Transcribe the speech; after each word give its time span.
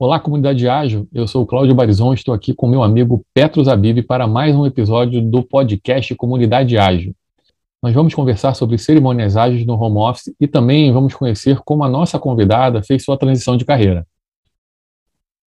Olá, 0.00 0.20
comunidade 0.20 0.68
ágil. 0.68 1.08
Eu 1.12 1.26
sou 1.26 1.42
o 1.42 1.46
Cláudio 1.46 1.74
Barizon, 1.74 2.14
estou 2.14 2.32
aqui 2.32 2.54
com 2.54 2.68
meu 2.68 2.84
amigo 2.84 3.26
Petro 3.34 3.64
Zabib 3.64 4.00
para 4.02 4.28
mais 4.28 4.54
um 4.54 4.64
episódio 4.64 5.20
do 5.20 5.42
podcast 5.42 6.14
Comunidade 6.14 6.78
Ágil. 6.78 7.16
Nós 7.82 7.92
vamos 7.92 8.14
conversar 8.14 8.54
sobre 8.54 8.78
cerimônias 8.78 9.36
ágeis 9.36 9.66
no 9.66 9.74
home 9.74 9.96
office 9.96 10.32
e 10.40 10.46
também 10.46 10.92
vamos 10.92 11.14
conhecer 11.14 11.58
como 11.64 11.82
a 11.82 11.88
nossa 11.88 12.16
convidada 12.16 12.80
fez 12.80 13.02
sua 13.02 13.18
transição 13.18 13.56
de 13.56 13.64
carreira. 13.64 14.06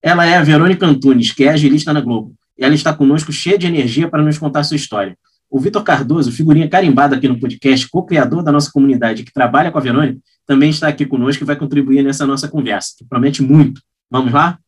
Ela 0.04 0.26
é 0.26 0.36
a 0.36 0.44
Verônica 0.44 0.86
Antunes, 0.86 1.32
que 1.32 1.46
é 1.46 1.52
agilista 1.52 1.94
na 1.94 2.02
Globo. 2.02 2.34
E 2.60 2.66
ela 2.66 2.76
está 2.76 2.94
conosco 2.94 3.32
cheia 3.32 3.58
de 3.58 3.68
energia 3.68 4.10
para 4.10 4.22
nos 4.22 4.38
contar 4.38 4.66
sua 4.66 4.76
história. 4.76 5.18
O 5.50 5.62
Vitor 5.62 5.82
Cardoso, 5.82 6.30
figurinha 6.30 6.68
carimbada 6.68 7.16
aqui 7.16 7.30
no 7.30 7.40
podcast, 7.40 7.90
co-criador 7.90 8.44
da 8.44 8.52
nossa 8.52 8.70
comunidade 8.70 9.24
que 9.24 9.32
trabalha 9.32 9.72
com 9.72 9.78
a 9.78 9.82
Verônica, 9.82 10.20
também 10.46 10.70
está 10.70 10.90
aqui 10.90 11.06
conosco 11.06 11.42
e 11.42 11.48
vai 11.48 11.56
contribuir 11.56 12.04
nessa 12.04 12.28
nossa 12.28 12.50
conversa, 12.50 12.96
que 12.98 13.06
promete 13.06 13.42
muito. 13.42 13.80
Vamos 14.12 14.34
lá? 14.34 14.60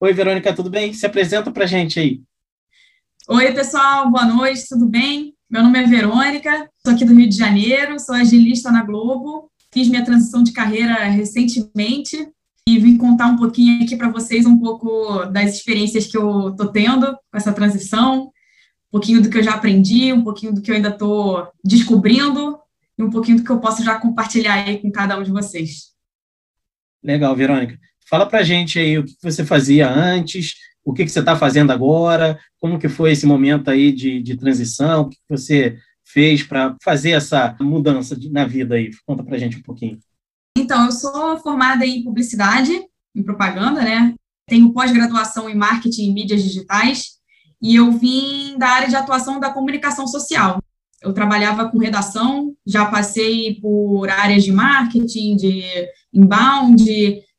Oi, 0.00 0.14
Verônica, 0.14 0.54
tudo 0.54 0.70
bem? 0.70 0.94
Se 0.94 1.04
apresenta 1.04 1.50
para 1.50 1.64
a 1.64 1.66
gente 1.66 2.00
aí. 2.00 2.22
Oi, 3.28 3.52
pessoal, 3.52 4.10
boa 4.10 4.24
noite, 4.24 4.66
tudo 4.66 4.86
bem? 4.86 5.34
Meu 5.50 5.62
nome 5.62 5.78
é 5.78 5.86
Verônica, 5.86 6.66
sou 6.82 6.94
aqui 6.94 7.04
do 7.04 7.14
Rio 7.14 7.28
de 7.28 7.36
Janeiro, 7.36 8.00
sou 8.00 8.14
agilista 8.14 8.72
na 8.72 8.82
Globo, 8.82 9.52
fiz 9.70 9.86
minha 9.88 10.02
transição 10.02 10.42
de 10.42 10.54
carreira 10.54 10.94
recentemente 11.04 12.26
e 12.66 12.78
vim 12.78 12.96
contar 12.96 13.26
um 13.26 13.36
pouquinho 13.36 13.84
aqui 13.84 13.98
para 13.98 14.08
vocês 14.08 14.46
um 14.46 14.58
pouco 14.58 15.26
das 15.26 15.56
experiências 15.56 16.06
que 16.06 16.16
eu 16.16 16.48
estou 16.48 16.68
tendo 16.68 17.12
com 17.30 17.36
essa 17.36 17.52
transição, 17.52 18.28
um 18.28 18.90
pouquinho 18.90 19.20
do 19.20 19.28
que 19.28 19.36
eu 19.36 19.42
já 19.42 19.56
aprendi, 19.56 20.10
um 20.10 20.24
pouquinho 20.24 20.54
do 20.54 20.62
que 20.62 20.70
eu 20.70 20.74
ainda 20.74 20.88
estou 20.88 21.46
descobrindo 21.62 22.58
e 22.96 23.02
um 23.02 23.10
pouquinho 23.10 23.36
do 23.36 23.44
que 23.44 23.50
eu 23.50 23.60
posso 23.60 23.84
já 23.84 24.00
compartilhar 24.00 24.54
aí 24.54 24.80
com 24.80 24.90
cada 24.90 25.18
um 25.18 25.22
de 25.22 25.30
vocês. 25.30 25.92
Legal, 27.04 27.36
Verônica. 27.36 27.78
Fala 28.08 28.26
para 28.26 28.42
gente 28.42 28.78
aí 28.78 28.98
o 28.98 29.04
que 29.04 29.14
você 29.22 29.44
fazia 29.44 29.88
antes, 29.88 30.54
o 30.84 30.94
que, 30.94 31.06
você 31.06 31.20
está 31.20 31.36
fazendo 31.36 31.70
agora, 31.70 32.38
como 32.58 32.78
que 32.78 32.88
foi 32.88 33.12
esse 33.12 33.26
momento 33.26 33.68
aí 33.68 33.92
de, 33.92 34.22
de 34.22 34.36
transição, 34.36 35.02
o 35.02 35.08
que 35.10 35.18
você 35.28 35.76
fez 36.04 36.42
para 36.42 36.74
fazer 36.82 37.10
essa 37.10 37.54
mudança 37.60 38.16
de, 38.16 38.30
na 38.30 38.46
vida 38.46 38.76
aí? 38.76 38.90
Conta 39.06 39.22
para 39.22 39.36
gente 39.36 39.58
um 39.58 39.62
pouquinho. 39.62 39.98
Então, 40.56 40.86
eu 40.86 40.92
sou 40.92 41.38
formada 41.38 41.84
em 41.84 42.02
publicidade, 42.02 42.72
em 43.14 43.22
propaganda, 43.22 43.82
né? 43.82 44.14
Tenho 44.46 44.72
pós-graduação 44.72 45.48
em 45.48 45.54
marketing 45.54 46.08
e 46.08 46.14
mídias 46.14 46.42
digitais 46.42 47.18
e 47.60 47.76
eu 47.76 47.92
vim 47.92 48.56
da 48.56 48.68
área 48.68 48.88
de 48.88 48.96
atuação 48.96 49.38
da 49.38 49.52
comunicação 49.52 50.06
social. 50.06 50.62
Eu 51.02 51.12
trabalhava 51.12 51.68
com 51.68 51.78
redação, 51.78 52.54
já 52.66 52.86
passei 52.86 53.60
por 53.60 54.08
áreas 54.08 54.42
de 54.42 54.50
marketing, 54.50 55.36
de 55.36 55.62
inbound, 56.12 56.84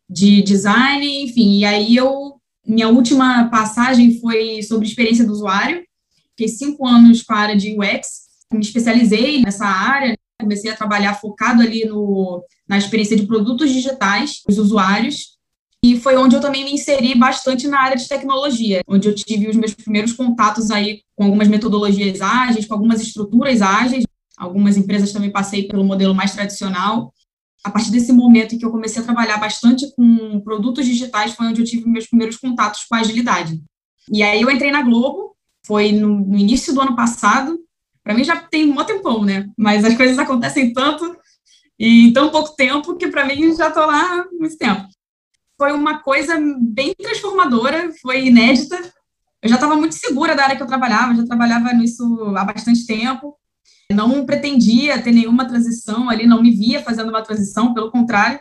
de 0.10 0.42
design, 0.42 1.24
enfim. 1.24 1.60
E 1.60 1.66
aí 1.66 1.96
eu, 1.96 2.36
minha 2.66 2.90
última 2.90 3.48
passagem 3.50 4.20
foi 4.20 4.64
sobre 4.64 4.88
experiência 4.88 5.26
do 5.26 5.32
usuário. 5.32 5.84
Fiquei 6.32 6.48
cinco 6.48 6.88
anos 6.88 7.22
com 7.22 7.34
a 7.34 7.54
de 7.54 7.78
UX, 7.78 8.08
me 8.52 8.62
especializei 8.62 9.42
nessa 9.42 9.66
área, 9.66 10.18
comecei 10.40 10.72
a 10.72 10.76
trabalhar 10.76 11.14
focado 11.16 11.62
ali 11.62 11.86
no, 11.86 12.44
na 12.68 12.78
experiência 12.78 13.16
de 13.16 13.28
produtos 13.28 13.72
digitais 13.72 14.42
dos 14.48 14.58
usuários. 14.58 15.38
E 15.84 15.98
foi 15.98 16.18
onde 16.18 16.36
eu 16.36 16.42
também 16.42 16.66
me 16.66 16.74
inseri 16.74 17.16
bastante 17.16 17.68
na 17.68 17.80
área 17.80 17.96
de 17.96 18.08
tecnologia, 18.08 18.82
onde 18.88 19.08
eu 19.08 19.16
tive 19.16 19.48
os 19.48 19.56
meus 19.56 19.74
primeiros 19.74 20.12
contatos 20.12 20.72
aí 20.72 21.02
com 21.16 21.26
algumas 21.26 21.48
metodologias 21.48 22.20
ágeis, 22.20 22.66
com 22.66 22.74
algumas 22.74 23.02
estruturas 23.02 23.62
ágeis. 23.62 24.04
Algumas 24.38 24.78
empresas 24.78 25.12
também 25.12 25.30
passei 25.30 25.68
pelo 25.68 25.84
modelo 25.84 26.16
mais 26.16 26.32
tradicional 26.32 27.14
a 27.64 27.70
partir 27.70 27.92
desse 27.92 28.14
momento 28.14 28.56
em 28.56 28.58
que 28.58 28.66
eu 28.66 28.72
comecei 28.72 29.02
a 29.02 29.06
trabalhar 29.06 29.38
bastante 29.38 29.86
com 29.96 30.40
produtos 30.42 30.86
digitais, 30.86 31.34
foi 31.34 31.48
onde 31.48 31.62
eu 31.62 31.66
tive 31.66 31.90
meus 31.90 32.08
primeiros 32.08 32.38
contatos 32.38 32.86
com 32.86 32.96
a 32.96 33.00
agilidade. 33.00 33.62
E 34.12 34.24
aí 34.24 34.42
eu 34.42 34.50
entrei 34.50 34.72
na 34.72 34.82
Globo, 34.82 35.36
foi 35.66 35.92
no, 35.92 36.20
no 36.20 36.38
início 36.38 36.74
do 36.74 36.82
ano 36.82 36.96
passado. 36.96 37.60
Para 38.04 38.14
mim 38.14 38.24
já 38.24 38.38
tem 38.38 38.70
um 38.70 38.84
tempão, 38.86 39.24
né? 39.24 39.48
Mas 39.58 39.84
as 39.84 39.96
coisas 39.96 40.18
acontecem 40.18 40.74
tanto 40.74 41.16
e 41.78 42.08
em 42.08 42.14
tão 42.14 42.30
pouco 42.30 42.56
tempo 42.56 42.96
que 42.96 43.08
para 43.08 43.26
mim 43.26 43.56
já 43.56 43.68
estou 43.68 43.86
lá 43.86 44.02
há 44.02 44.26
muito 44.32 44.58
tempo. 44.58 44.88
Foi 45.58 45.74
uma 45.74 46.00
coisa 46.00 46.40
bem 46.60 46.94
transformadora, 46.96 47.92
foi 48.02 48.28
inédita. 48.28 48.78
Eu 49.42 49.50
já 49.50 49.56
estava 49.56 49.76
muito 49.76 49.96
segura 49.96 50.36
da 50.36 50.44
área 50.44 50.56
que 50.56 50.64
eu 50.64 50.68
trabalhava, 50.68 51.14
já 51.14 51.26
trabalhava 51.26 51.74
nisso 51.74 52.34
há 52.36 52.46
bastante 52.46 52.86
tempo 52.86 53.39
não 53.92 54.26
pretendia 54.26 55.02
ter 55.02 55.12
nenhuma 55.12 55.46
transição 55.46 56.10
ali, 56.10 56.28
não 56.28 56.42
me 56.42 56.52
via 56.52 56.82
fazendo 56.82 57.10
uma 57.10 57.24
transição, 57.24 57.74
pelo 57.74 57.92
contrário, 57.92 58.40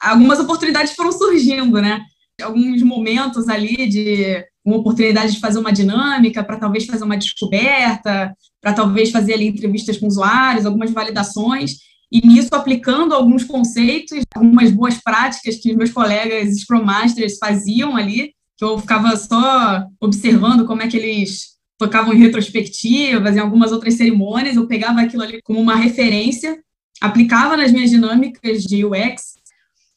algumas 0.00 0.40
oportunidades 0.40 0.94
foram 0.94 1.12
surgindo, 1.12 1.80
né? 1.80 2.00
Alguns 2.42 2.82
momentos 2.82 3.48
ali 3.48 3.86
de 3.86 4.44
uma 4.64 4.76
oportunidade 4.76 5.32
de 5.32 5.40
fazer 5.40 5.58
uma 5.58 5.72
dinâmica, 5.72 6.42
para 6.42 6.56
talvez 6.56 6.86
fazer 6.86 7.04
uma 7.04 7.16
descoberta, 7.16 8.34
para 8.60 8.72
talvez 8.72 9.10
fazer 9.10 9.34
ali 9.34 9.46
entrevistas 9.46 9.98
com 9.98 10.06
usuários, 10.06 10.64
algumas 10.64 10.90
validações, 10.90 11.76
e 12.10 12.26
nisso 12.26 12.54
aplicando 12.54 13.14
alguns 13.14 13.44
conceitos, 13.44 14.20
algumas 14.34 14.70
boas 14.70 14.98
práticas 15.02 15.56
que 15.56 15.74
meus 15.74 15.90
colegas 15.90 16.60
Scrum 16.60 16.84
Masters 16.84 17.38
faziam 17.38 17.96
ali, 17.96 18.32
que 18.56 18.64
eu 18.64 18.78
ficava 18.78 19.16
só 19.16 19.84
observando 20.00 20.64
como 20.64 20.82
é 20.82 20.88
que 20.88 20.96
eles 20.96 21.52
tocavam 21.82 22.14
em 22.14 22.18
retrospectivas, 22.18 23.34
em 23.34 23.40
algumas 23.40 23.72
outras 23.72 23.94
cerimônias, 23.94 24.54
eu 24.54 24.68
pegava 24.68 25.00
aquilo 25.00 25.24
ali 25.24 25.42
como 25.42 25.60
uma 25.60 25.74
referência, 25.74 26.62
aplicava 27.00 27.56
nas 27.56 27.72
minhas 27.72 27.90
dinâmicas 27.90 28.62
de 28.62 28.84
UX, 28.84 29.34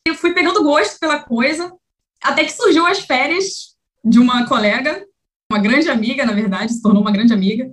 eu 0.07 0.16
fui 0.16 0.34
pegando 0.34 0.63
gosto 0.63 1.00
pela 1.00 1.19
coisa, 1.19 1.72
até 2.24 2.44
que 2.44 2.51
surgiu 2.51 2.88
as 2.88 3.00
férias 3.00 3.75
de 4.03 4.19
uma 4.19 4.47
colega, 4.47 5.06
uma 5.51 5.59
grande 5.59 5.88
amiga, 5.88 6.25
na 6.25 6.34
verdade, 6.34 6.74
se 6.74 6.81
tornou 6.81 7.03
uma 7.03 7.12
grande 7.12 7.34
amiga, 7.34 7.72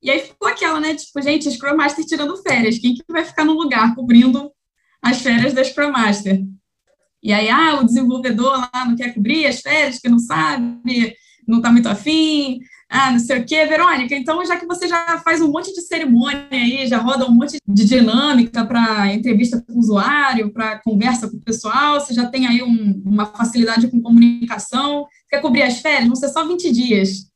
e 0.00 0.08
aí 0.08 0.20
ficou 0.20 0.48
aquela, 0.48 0.78
né, 0.78 0.94
tipo, 0.94 1.20
gente, 1.20 1.50
Scrum 1.50 1.76
Master 1.76 2.04
tirando 2.04 2.36
férias, 2.36 2.78
quem 2.78 2.94
que 2.94 3.02
vai 3.08 3.24
ficar 3.24 3.44
no 3.44 3.54
lugar 3.54 3.92
cobrindo 3.96 4.52
as 5.02 5.20
férias 5.20 5.52
da 5.52 5.64
Scrum 5.64 5.90
Master? 5.90 6.44
E 7.20 7.32
aí, 7.32 7.48
ah, 7.48 7.80
o 7.80 7.84
desenvolvedor 7.84 8.52
lá 8.52 8.84
não 8.84 8.94
quer 8.94 9.12
cobrir 9.12 9.46
as 9.46 9.60
férias, 9.60 9.98
que 9.98 10.08
não 10.08 10.18
sabe, 10.20 11.16
não 11.52 11.58
está 11.58 11.70
muito 11.70 11.88
afim, 11.88 12.60
ah, 12.88 13.10
não 13.10 13.18
sei 13.18 13.40
o 13.40 13.46
quê, 13.46 13.64
Verônica, 13.64 14.14
então 14.14 14.44
já 14.44 14.58
que 14.58 14.66
você 14.66 14.86
já 14.86 15.18
faz 15.24 15.40
um 15.40 15.50
monte 15.50 15.72
de 15.72 15.80
cerimônia 15.80 16.46
aí, 16.50 16.86
já 16.86 16.98
roda 16.98 17.24
um 17.24 17.32
monte 17.32 17.56
de 17.66 17.84
dinâmica 17.86 18.66
para 18.66 19.12
entrevista 19.14 19.64
com 19.66 19.72
o 19.72 19.78
usuário, 19.78 20.52
para 20.52 20.78
conversa 20.80 21.26
com 21.26 21.38
o 21.38 21.40
pessoal, 21.40 21.98
você 21.98 22.12
já 22.12 22.26
tem 22.26 22.46
aí 22.46 22.62
um, 22.62 23.02
uma 23.04 23.24
facilidade 23.24 23.88
com 23.88 24.02
comunicação, 24.02 25.06
quer 25.30 25.40
cobrir 25.40 25.62
as 25.62 25.80
férias? 25.80 26.06
Vão 26.06 26.16
ser 26.16 26.28
só 26.28 26.46
20 26.46 26.70
dias. 26.70 27.30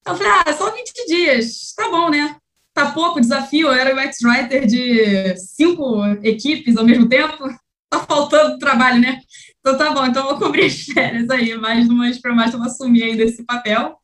Então, 0.00 0.14
eu 0.14 0.18
falei, 0.18 0.32
ah, 0.44 0.52
só 0.52 0.70
20 0.70 1.06
dias, 1.06 1.72
tá 1.76 1.88
bom, 1.88 2.10
né? 2.10 2.34
Tá 2.74 2.90
pouco 2.90 3.20
desafio, 3.20 3.68
eu 3.68 3.74
era 3.74 3.94
o 3.94 4.00
ex-writer 4.00 4.66
de 4.66 5.36
cinco 5.36 6.04
equipes 6.24 6.76
ao 6.76 6.84
mesmo 6.84 7.08
tempo, 7.08 7.48
tá 7.88 8.00
faltando 8.00 8.58
trabalho, 8.58 9.00
né? 9.00 9.20
Então 9.68 9.76
tá 9.76 9.92
bom, 9.92 10.06
então 10.06 10.24
vou 10.24 10.38
cobrir 10.38 10.64
as 10.64 10.80
férias 10.80 11.28
aí, 11.28 11.54
mais 11.54 11.86
umas 11.88 12.18
para 12.18 12.34
mais 12.34 12.52
eu 12.54 12.58
vou 12.58 12.66
assumir 12.66 13.02
ainda 13.02 13.22
esse 13.22 13.44
papel 13.44 13.98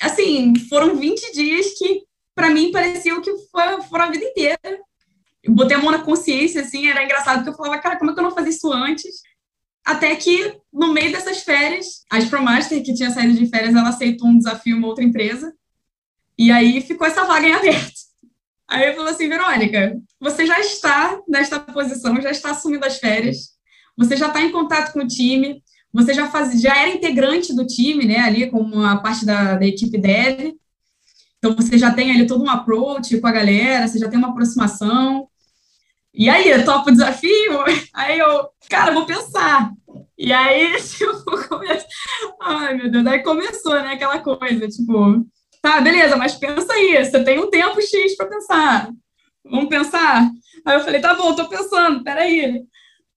assim, 0.00 0.54
foram 0.68 0.96
20 0.96 1.32
dias 1.32 1.78
que, 1.78 2.02
para 2.34 2.50
mim, 2.50 2.72
pareciam 2.72 3.20
que 3.20 3.30
foi, 3.48 3.82
foram 3.82 4.06
a 4.06 4.10
vida 4.10 4.24
inteira. 4.24 4.58
Eu 5.40 5.52
botei 5.52 5.76
a 5.76 5.80
mão 5.80 5.92
na 5.92 6.02
consciência, 6.02 6.62
assim, 6.62 6.88
era 6.88 7.04
engraçado, 7.04 7.36
porque 7.36 7.50
eu 7.50 7.54
falava, 7.54 7.80
cara, 7.80 7.96
como 7.96 8.10
é 8.10 8.14
que 8.14 8.18
eu 8.18 8.24
não 8.24 8.34
fazia 8.34 8.50
isso 8.50 8.72
antes? 8.72 9.22
Até 9.84 10.16
que, 10.16 10.58
no 10.72 10.92
meio 10.92 11.12
dessas 11.12 11.42
férias, 11.42 12.04
a 12.10 12.20
Promaster, 12.26 12.82
que 12.82 12.92
tinha 12.92 13.10
saído 13.10 13.34
de 13.34 13.46
férias, 13.46 13.74
ela 13.74 13.90
aceitou 13.90 14.26
um 14.26 14.36
desafio 14.36 14.74
em 14.74 14.78
uma 14.78 14.88
outra 14.88 15.04
empresa, 15.04 15.54
e 16.36 16.50
aí 16.50 16.80
ficou 16.80 17.06
essa 17.06 17.24
vaga 17.24 17.46
em 17.46 17.52
aberto. 17.52 17.94
Aí 18.68 18.88
eu 18.88 18.96
falei 18.96 19.12
assim, 19.12 19.28
Verônica, 19.28 19.96
você 20.18 20.44
já 20.44 20.58
está 20.58 21.20
nesta 21.28 21.60
posição, 21.60 22.20
já 22.20 22.30
está 22.30 22.50
assumindo 22.50 22.84
as 22.84 22.98
férias, 22.98 23.53
você 23.96 24.16
já 24.16 24.28
está 24.28 24.42
em 24.42 24.52
contato 24.52 24.92
com 24.92 25.00
o 25.00 25.08
time, 25.08 25.62
você 25.92 26.12
já, 26.12 26.28
faz, 26.28 26.60
já 26.60 26.76
era 26.76 26.94
integrante 26.94 27.54
do 27.54 27.66
time, 27.66 28.04
né, 28.04 28.18
ali 28.18 28.50
como 28.50 28.74
uma 28.74 29.00
parte 29.00 29.24
da, 29.24 29.56
da 29.56 29.66
equipe 29.66 29.96
dev, 29.96 30.54
então 31.38 31.54
você 31.54 31.76
já 31.76 31.92
tem 31.92 32.10
ali 32.10 32.26
todo 32.26 32.42
um 32.42 32.50
approach 32.50 33.20
com 33.20 33.26
a 33.26 33.32
galera, 33.32 33.86
você 33.86 33.98
já 33.98 34.08
tem 34.08 34.18
uma 34.18 34.30
aproximação. 34.30 35.28
E 36.12 36.26
aí, 36.26 36.64
topa 36.64 36.88
o 36.88 36.92
desafio? 36.92 37.64
Aí 37.92 38.18
eu, 38.18 38.48
cara, 38.70 38.92
vou 38.92 39.04
pensar. 39.04 39.70
E 40.16 40.32
aí, 40.32 40.74
tipo, 40.80 41.48
come... 41.48 41.66
ai 42.40 42.74
meu 42.74 42.90
Deus, 42.90 43.06
aí 43.06 43.22
começou, 43.22 43.74
né, 43.74 43.92
aquela 43.92 44.20
coisa, 44.20 44.68
tipo, 44.68 45.26
tá, 45.60 45.80
beleza, 45.80 46.16
mas 46.16 46.34
pensa 46.34 46.72
aí, 46.72 47.04
você 47.04 47.22
tem 47.22 47.38
um 47.38 47.50
tempo 47.50 47.80
X 47.82 48.16
para 48.16 48.26
pensar. 48.26 48.90
Vamos 49.44 49.68
pensar? 49.68 50.30
Aí 50.64 50.76
eu 50.76 50.80
falei, 50.80 51.00
tá 51.00 51.14
bom, 51.14 51.34
tô 51.34 51.48
pensando, 51.48 52.02
peraí. 52.02 52.64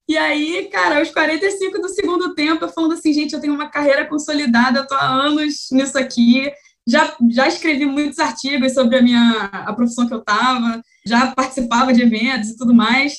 E 0.07 0.17
aí, 0.17 0.69
cara, 0.71 0.99
aos 0.99 1.11
45 1.11 1.81
do 1.81 1.89
segundo 1.89 2.33
tempo, 2.33 2.63
eu 2.63 2.69
falando 2.69 2.93
assim, 2.93 3.11
gente, 3.11 3.33
eu 3.33 3.41
tenho 3.41 3.53
uma 3.53 3.69
carreira 3.69 4.05
consolidada, 4.05 4.79
eu 4.79 4.87
tô 4.87 4.95
há 4.95 5.05
anos 5.05 5.67
nisso 5.71 5.97
aqui, 5.97 6.49
já, 6.87 7.13
já 7.29 7.47
escrevi 7.47 7.85
muitos 7.85 8.17
artigos 8.17 8.73
sobre 8.73 8.97
a 8.97 9.01
minha 9.01 9.49
a 9.51 9.73
profissão 9.73 10.07
que 10.07 10.13
eu 10.13 10.19
estava, 10.19 10.81
já 11.05 11.31
participava 11.33 11.93
de 11.93 12.01
eventos 12.01 12.51
e 12.51 12.57
tudo 12.57 12.73
mais. 12.73 13.17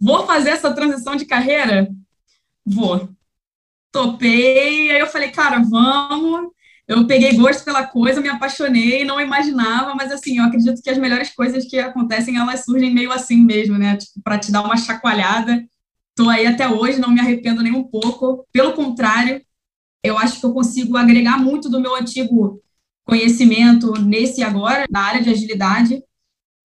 Vou 0.00 0.26
fazer 0.26 0.50
essa 0.50 0.74
transição 0.74 1.14
de 1.14 1.24
carreira? 1.24 1.88
Vou. 2.66 3.08
topei, 3.92 4.90
aí 4.90 5.00
eu 5.00 5.06
falei, 5.06 5.30
cara, 5.30 5.60
vamos. 5.60 6.52
Eu 6.86 7.06
peguei 7.06 7.34
gosto 7.36 7.64
pela 7.64 7.86
coisa, 7.86 8.20
me 8.20 8.28
apaixonei, 8.28 9.04
não 9.04 9.20
imaginava, 9.20 9.94
mas 9.94 10.12
assim, 10.12 10.38
eu 10.38 10.44
acredito 10.44 10.82
que 10.82 10.90
as 10.90 10.98
melhores 10.98 11.30
coisas 11.30 11.64
que 11.64 11.78
acontecem, 11.78 12.36
elas 12.36 12.64
surgem 12.64 12.92
meio 12.92 13.12
assim 13.12 13.42
mesmo, 13.42 13.78
né? 13.78 13.96
Tipo, 13.96 14.20
para 14.22 14.38
te 14.38 14.52
dar 14.52 14.62
uma 14.62 14.76
chacoalhada. 14.76 15.64
Tô 16.14 16.28
aí 16.28 16.46
até 16.46 16.68
hoje, 16.68 17.00
não 17.00 17.10
me 17.10 17.20
arrependo 17.20 17.62
nem 17.62 17.72
um 17.72 17.84
pouco. 17.84 18.46
Pelo 18.52 18.72
contrário, 18.72 19.42
eu 20.02 20.16
acho 20.18 20.38
que 20.38 20.46
eu 20.46 20.52
consigo 20.52 20.96
agregar 20.96 21.38
muito 21.38 21.68
do 21.68 21.80
meu 21.80 21.94
antigo 21.96 22.62
conhecimento 23.04 23.92
nesse 24.00 24.42
agora, 24.42 24.86
na 24.90 25.00
área 25.00 25.22
de 25.22 25.30
agilidade. 25.30 26.02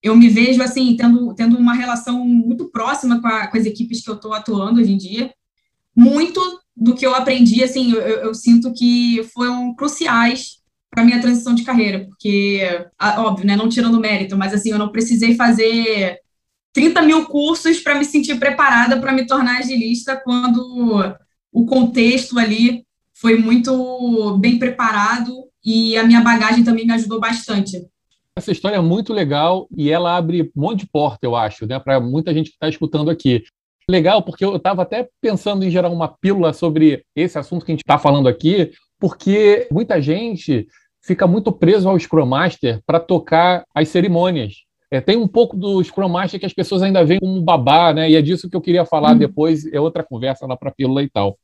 Eu 0.01 0.15
me 0.15 0.29
vejo, 0.29 0.61
assim, 0.61 0.95
tendo, 0.95 1.33
tendo 1.33 1.57
uma 1.57 1.73
relação 1.73 2.23
muito 2.25 2.69
próxima 2.69 3.21
com, 3.21 3.27
a, 3.27 3.47
com 3.47 3.57
as 3.57 3.65
equipes 3.65 4.03
que 4.03 4.09
eu 4.09 4.15
estou 4.15 4.33
atuando 4.33 4.79
hoje 4.79 4.93
em 4.93 4.97
dia. 4.97 5.33
Muito 5.95 6.39
do 6.75 6.95
que 6.95 7.05
eu 7.05 7.13
aprendi, 7.13 7.63
assim, 7.63 7.91
eu, 7.91 7.99
eu 7.99 8.33
sinto 8.33 8.71
que 8.71 9.21
foram 9.33 9.75
cruciais 9.75 10.59
para 10.89 11.03
minha 11.03 11.21
transição 11.21 11.53
de 11.53 11.63
carreira, 11.63 12.05
porque, 12.05 12.61
óbvio, 13.17 13.45
né, 13.45 13.55
não 13.55 13.69
tirando 13.69 13.99
mérito, 13.99 14.35
mas 14.37 14.53
assim, 14.53 14.71
eu 14.71 14.79
não 14.79 14.91
precisei 14.91 15.35
fazer 15.35 16.17
30 16.73 17.01
mil 17.01 17.25
cursos 17.25 17.79
para 17.79 17.95
me 17.95 18.05
sentir 18.05 18.39
preparada 18.39 18.99
para 18.99 19.11
me 19.11 19.25
tornar 19.25 19.59
agilista 19.59 20.15
quando 20.15 21.15
o 21.51 21.65
contexto 21.65 22.37
ali 22.37 22.85
foi 23.13 23.37
muito 23.37 24.37
bem 24.37 24.57
preparado 24.57 25.33
e 25.63 25.97
a 25.97 26.03
minha 26.03 26.21
bagagem 26.21 26.63
também 26.63 26.85
me 26.85 26.93
ajudou 26.93 27.19
bastante. 27.19 27.85
Essa 28.35 28.51
história 28.51 28.77
é 28.77 28.81
muito 28.81 29.13
legal 29.13 29.67
e 29.75 29.89
ela 29.89 30.15
abre 30.15 30.43
um 30.55 30.61
monte 30.61 30.81
de 30.81 30.87
porta, 30.87 31.19
eu 31.23 31.35
acho, 31.35 31.65
né, 31.65 31.77
para 31.79 31.99
muita 31.99 32.33
gente 32.33 32.51
que 32.51 32.55
está 32.55 32.69
escutando 32.69 33.09
aqui 33.09 33.43
legal, 33.89 34.21
porque 34.21 34.45
eu 34.45 34.55
estava 34.55 34.83
até 34.83 35.09
pensando 35.19 35.65
em 35.65 35.71
gerar 35.71 35.89
uma 35.89 36.07
pílula 36.07 36.53
sobre 36.53 37.03
esse 37.15 37.37
assunto 37.37 37.65
que 37.65 37.71
a 37.71 37.73
gente 37.73 37.81
está 37.81 37.97
falando 37.97 38.29
aqui, 38.29 38.71
porque 38.99 39.67
muita 39.71 40.01
gente 40.01 40.67
fica 41.01 41.25
muito 41.25 41.51
preso 41.51 41.89
ao 41.89 41.99
Scrum 41.99 42.25
Master 42.25 42.81
para 42.85 42.99
tocar 42.99 43.65
as 43.73 43.89
cerimônias. 43.89 44.68
É, 44.91 44.99
tem 44.99 45.17
um 45.17 45.27
pouco 45.27 45.55
do 45.55 45.83
Scrum 45.83 46.09
Master 46.09 46.39
que 46.39 46.45
as 46.45 46.53
pessoas 46.53 46.81
ainda 46.81 47.05
veem 47.05 47.19
como 47.19 47.41
babá, 47.41 47.93
né? 47.93 48.09
E 48.09 48.15
é 48.15 48.21
disso 48.21 48.49
que 48.49 48.55
eu 48.55 48.61
queria 48.61 48.85
falar 48.85 49.13
hum. 49.13 49.19
depois, 49.19 49.65
é 49.71 49.79
outra 49.79 50.03
conversa 50.03 50.47
lá 50.47 50.57
para 50.57 50.69
a 50.69 50.73
pílula 50.73 51.03
e 51.03 51.09
tal. 51.09 51.37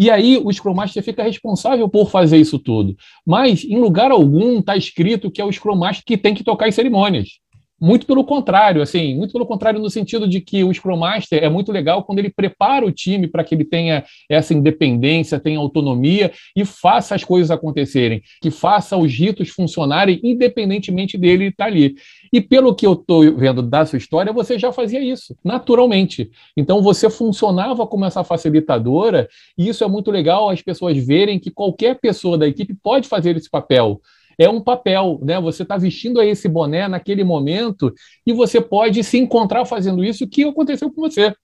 E 0.00 0.10
aí 0.10 0.40
o 0.42 0.52
Scrum 0.52 0.74
Master 0.74 1.02
fica 1.02 1.24
responsável 1.24 1.88
por 1.88 2.08
fazer 2.08 2.38
isso 2.38 2.58
tudo. 2.58 2.96
Mas 3.26 3.64
em 3.64 3.78
lugar 3.78 4.12
algum 4.12 4.60
está 4.60 4.76
escrito 4.76 5.30
que 5.30 5.40
é 5.40 5.44
o 5.44 5.52
Scrum 5.52 5.74
Master 5.74 6.04
que 6.06 6.16
tem 6.16 6.34
que 6.34 6.44
tocar 6.44 6.68
as 6.68 6.74
cerimônias. 6.74 7.40
Muito 7.80 8.06
pelo 8.06 8.24
contrário, 8.24 8.82
assim, 8.82 9.14
muito 9.14 9.32
pelo 9.32 9.46
contrário 9.46 9.78
no 9.78 9.88
sentido 9.88 10.28
de 10.28 10.40
que 10.40 10.64
o 10.64 10.74
Scrum 10.74 10.96
Master 10.96 11.44
é 11.44 11.48
muito 11.48 11.70
legal 11.70 12.02
quando 12.02 12.18
ele 12.18 12.28
prepara 12.28 12.84
o 12.84 12.90
time 12.90 13.28
para 13.28 13.44
que 13.44 13.54
ele 13.54 13.64
tenha 13.64 14.04
essa 14.28 14.52
independência, 14.52 15.38
tenha 15.38 15.60
autonomia 15.60 16.32
e 16.56 16.64
faça 16.64 17.14
as 17.14 17.22
coisas 17.22 17.52
acontecerem, 17.52 18.20
que 18.42 18.50
faça 18.50 18.96
os 18.96 19.12
ritos 19.12 19.50
funcionarem 19.50 20.20
independentemente 20.24 21.16
dele 21.16 21.46
estar 21.46 21.66
ali. 21.66 21.94
E 22.32 22.40
pelo 22.40 22.74
que 22.74 22.84
eu 22.84 22.94
estou 22.94 23.36
vendo 23.36 23.62
da 23.62 23.86
sua 23.86 23.96
história, 23.96 24.32
você 24.32 24.58
já 24.58 24.72
fazia 24.72 25.00
isso, 25.00 25.36
naturalmente. 25.44 26.30
Então 26.56 26.82
você 26.82 27.08
funcionava 27.08 27.86
como 27.86 28.04
essa 28.04 28.24
facilitadora, 28.24 29.28
e 29.56 29.68
isso 29.68 29.84
é 29.84 29.88
muito 29.88 30.10
legal 30.10 30.50
as 30.50 30.60
pessoas 30.60 30.96
verem 30.96 31.38
que 31.38 31.50
qualquer 31.50 32.00
pessoa 32.00 32.36
da 32.36 32.48
equipe 32.48 32.74
pode 32.74 33.06
fazer 33.06 33.36
esse 33.36 33.48
papel 33.48 34.00
é 34.38 34.48
um 34.48 34.60
papel, 34.60 35.18
né? 35.22 35.40
Você 35.40 35.62
está 35.64 35.76
vestindo 35.76 36.22
esse 36.22 36.48
boné 36.48 36.86
naquele 36.86 37.24
momento 37.24 37.92
e 38.26 38.32
você 38.32 38.60
pode 38.60 39.02
se 39.02 39.18
encontrar 39.18 39.64
fazendo 39.64 40.04
isso 40.04 40.28
que 40.28 40.44
aconteceu 40.44 40.90
com 40.90 41.00
você. 41.00 41.34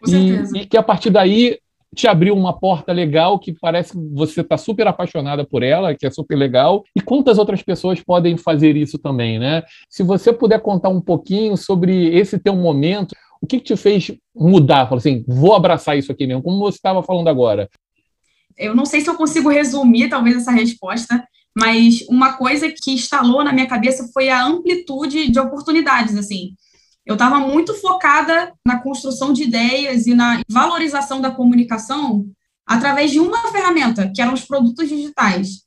Com 0.00 0.10
e, 0.10 0.60
e, 0.60 0.66
que 0.66 0.76
a 0.76 0.82
partir 0.82 1.10
daí 1.10 1.58
te 1.94 2.08
abriu 2.08 2.34
uma 2.34 2.58
porta 2.58 2.92
legal 2.92 3.38
que 3.38 3.52
parece 3.52 3.92
que 3.92 3.98
você 4.12 4.40
está 4.40 4.58
super 4.58 4.86
apaixonada 4.86 5.44
por 5.44 5.62
ela, 5.62 5.94
que 5.94 6.06
é 6.06 6.10
super 6.10 6.36
legal. 6.36 6.84
E 6.94 7.00
quantas 7.00 7.38
outras 7.38 7.62
pessoas 7.62 8.00
podem 8.00 8.36
fazer 8.36 8.76
isso 8.76 8.98
também, 8.98 9.38
né? 9.38 9.62
Se 9.88 10.02
você 10.02 10.32
puder 10.32 10.60
contar 10.60 10.88
um 10.88 11.00
pouquinho 11.00 11.56
sobre 11.56 12.14
esse 12.14 12.38
teu 12.38 12.54
momento, 12.56 13.14
o 13.40 13.46
que, 13.46 13.58
que 13.58 13.64
te 13.64 13.76
fez 13.76 14.12
mudar? 14.34 14.88
Falar 14.88 14.98
assim, 14.98 15.24
vou 15.26 15.54
abraçar 15.54 15.96
isso 15.96 16.10
aqui 16.10 16.26
mesmo, 16.26 16.42
como 16.42 16.58
você 16.58 16.76
estava 16.76 17.02
falando 17.02 17.28
agora. 17.28 17.68
Eu 18.56 18.74
não 18.74 18.84
sei 18.86 19.00
se 19.00 19.10
eu 19.10 19.16
consigo 19.16 19.48
resumir 19.48 20.08
talvez 20.08 20.36
essa 20.36 20.52
resposta, 20.52 21.26
mas 21.56 22.04
uma 22.08 22.34
coisa 22.34 22.70
que 22.70 22.90
instalou 22.90 23.44
na 23.44 23.52
minha 23.52 23.68
cabeça 23.68 24.08
foi 24.12 24.28
a 24.28 24.44
amplitude 24.44 25.30
de 25.30 25.38
oportunidades, 25.38 26.16
assim. 26.16 26.54
Eu 27.06 27.14
estava 27.14 27.38
muito 27.38 27.74
focada 27.74 28.52
na 28.66 28.80
construção 28.80 29.32
de 29.32 29.42
ideias 29.42 30.06
e 30.06 30.14
na 30.14 30.40
valorização 30.48 31.20
da 31.20 31.30
comunicação 31.30 32.26
através 32.66 33.10
de 33.10 33.20
uma 33.20 33.52
ferramenta, 33.52 34.10
que 34.14 34.22
eram 34.22 34.32
os 34.32 34.44
produtos 34.44 34.88
digitais. 34.88 35.64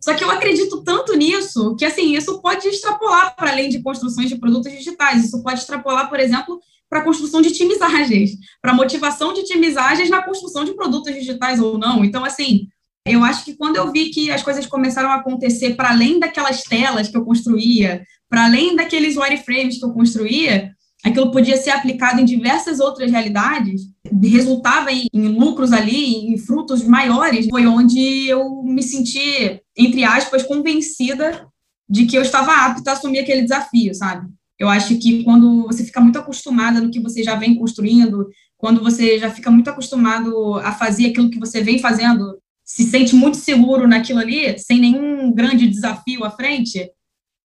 Só 0.00 0.14
que 0.14 0.22
eu 0.22 0.30
acredito 0.30 0.82
tanto 0.84 1.16
nisso 1.16 1.74
que, 1.76 1.84
assim, 1.84 2.14
isso 2.14 2.40
pode 2.40 2.68
extrapolar 2.68 3.34
para 3.34 3.50
além 3.50 3.68
de 3.68 3.82
construções 3.82 4.28
de 4.28 4.36
produtos 4.36 4.70
digitais. 4.70 5.24
Isso 5.24 5.42
pode 5.42 5.60
extrapolar, 5.60 6.08
por 6.08 6.20
exemplo, 6.20 6.60
para 6.88 7.00
a 7.00 7.04
construção 7.04 7.42
de 7.42 7.50
timizagens, 7.50 8.32
para 8.62 8.72
a 8.72 8.74
motivação 8.74 9.32
de 9.32 9.44
timizagens 9.44 10.08
na 10.08 10.22
construção 10.22 10.64
de 10.64 10.74
produtos 10.74 11.12
digitais 11.14 11.60
ou 11.60 11.78
não. 11.78 12.04
Então, 12.04 12.24
assim, 12.24 12.68
eu 13.08 13.24
acho 13.24 13.44
que 13.44 13.56
quando 13.56 13.76
eu 13.76 13.90
vi 13.90 14.10
que 14.10 14.30
as 14.30 14.42
coisas 14.42 14.66
começaram 14.66 15.10
a 15.10 15.16
acontecer 15.16 15.74
para 15.74 15.90
além 15.90 16.18
daquelas 16.18 16.62
telas 16.62 17.08
que 17.08 17.16
eu 17.16 17.24
construía, 17.24 18.04
para 18.28 18.44
além 18.44 18.76
daqueles 18.76 19.16
wireframes 19.16 19.78
que 19.78 19.84
eu 19.84 19.92
construía, 19.92 20.72
aquilo 21.04 21.30
podia 21.30 21.56
ser 21.56 21.70
aplicado 21.70 22.20
em 22.20 22.24
diversas 22.24 22.80
outras 22.80 23.10
realidades, 23.10 23.82
resultava 24.22 24.92
em, 24.92 25.06
em, 25.12 25.28
lucros 25.28 25.72
ali, 25.72 26.32
em 26.32 26.36
frutos 26.36 26.82
maiores, 26.82 27.46
foi 27.48 27.66
onde 27.66 28.28
eu 28.28 28.62
me 28.62 28.82
senti, 28.82 29.60
entre 29.76 30.04
aspas, 30.04 30.42
convencida 30.42 31.46
de 31.88 32.04
que 32.06 32.16
eu 32.16 32.22
estava 32.22 32.52
apta 32.52 32.90
a 32.90 32.92
assumir 32.94 33.20
aquele 33.20 33.42
desafio, 33.42 33.94
sabe? 33.94 34.28
Eu 34.58 34.68
acho 34.68 34.98
que 34.98 35.22
quando 35.22 35.66
você 35.66 35.84
fica 35.84 36.00
muito 36.00 36.18
acostumada 36.18 36.80
no 36.80 36.90
que 36.90 37.00
você 37.00 37.22
já 37.22 37.36
vem 37.36 37.54
construindo, 37.54 38.28
quando 38.56 38.82
você 38.82 39.18
já 39.18 39.30
fica 39.30 39.50
muito 39.50 39.70
acostumado 39.70 40.56
a 40.56 40.72
fazer 40.72 41.06
aquilo 41.06 41.30
que 41.30 41.38
você 41.38 41.62
vem 41.62 41.78
fazendo 41.78 42.36
se 42.68 42.84
sente 42.84 43.14
muito 43.14 43.38
seguro 43.38 43.88
naquilo 43.88 44.18
ali, 44.20 44.58
sem 44.58 44.78
nenhum 44.78 45.32
grande 45.32 45.66
desafio 45.66 46.22
à 46.22 46.30
frente, 46.30 46.86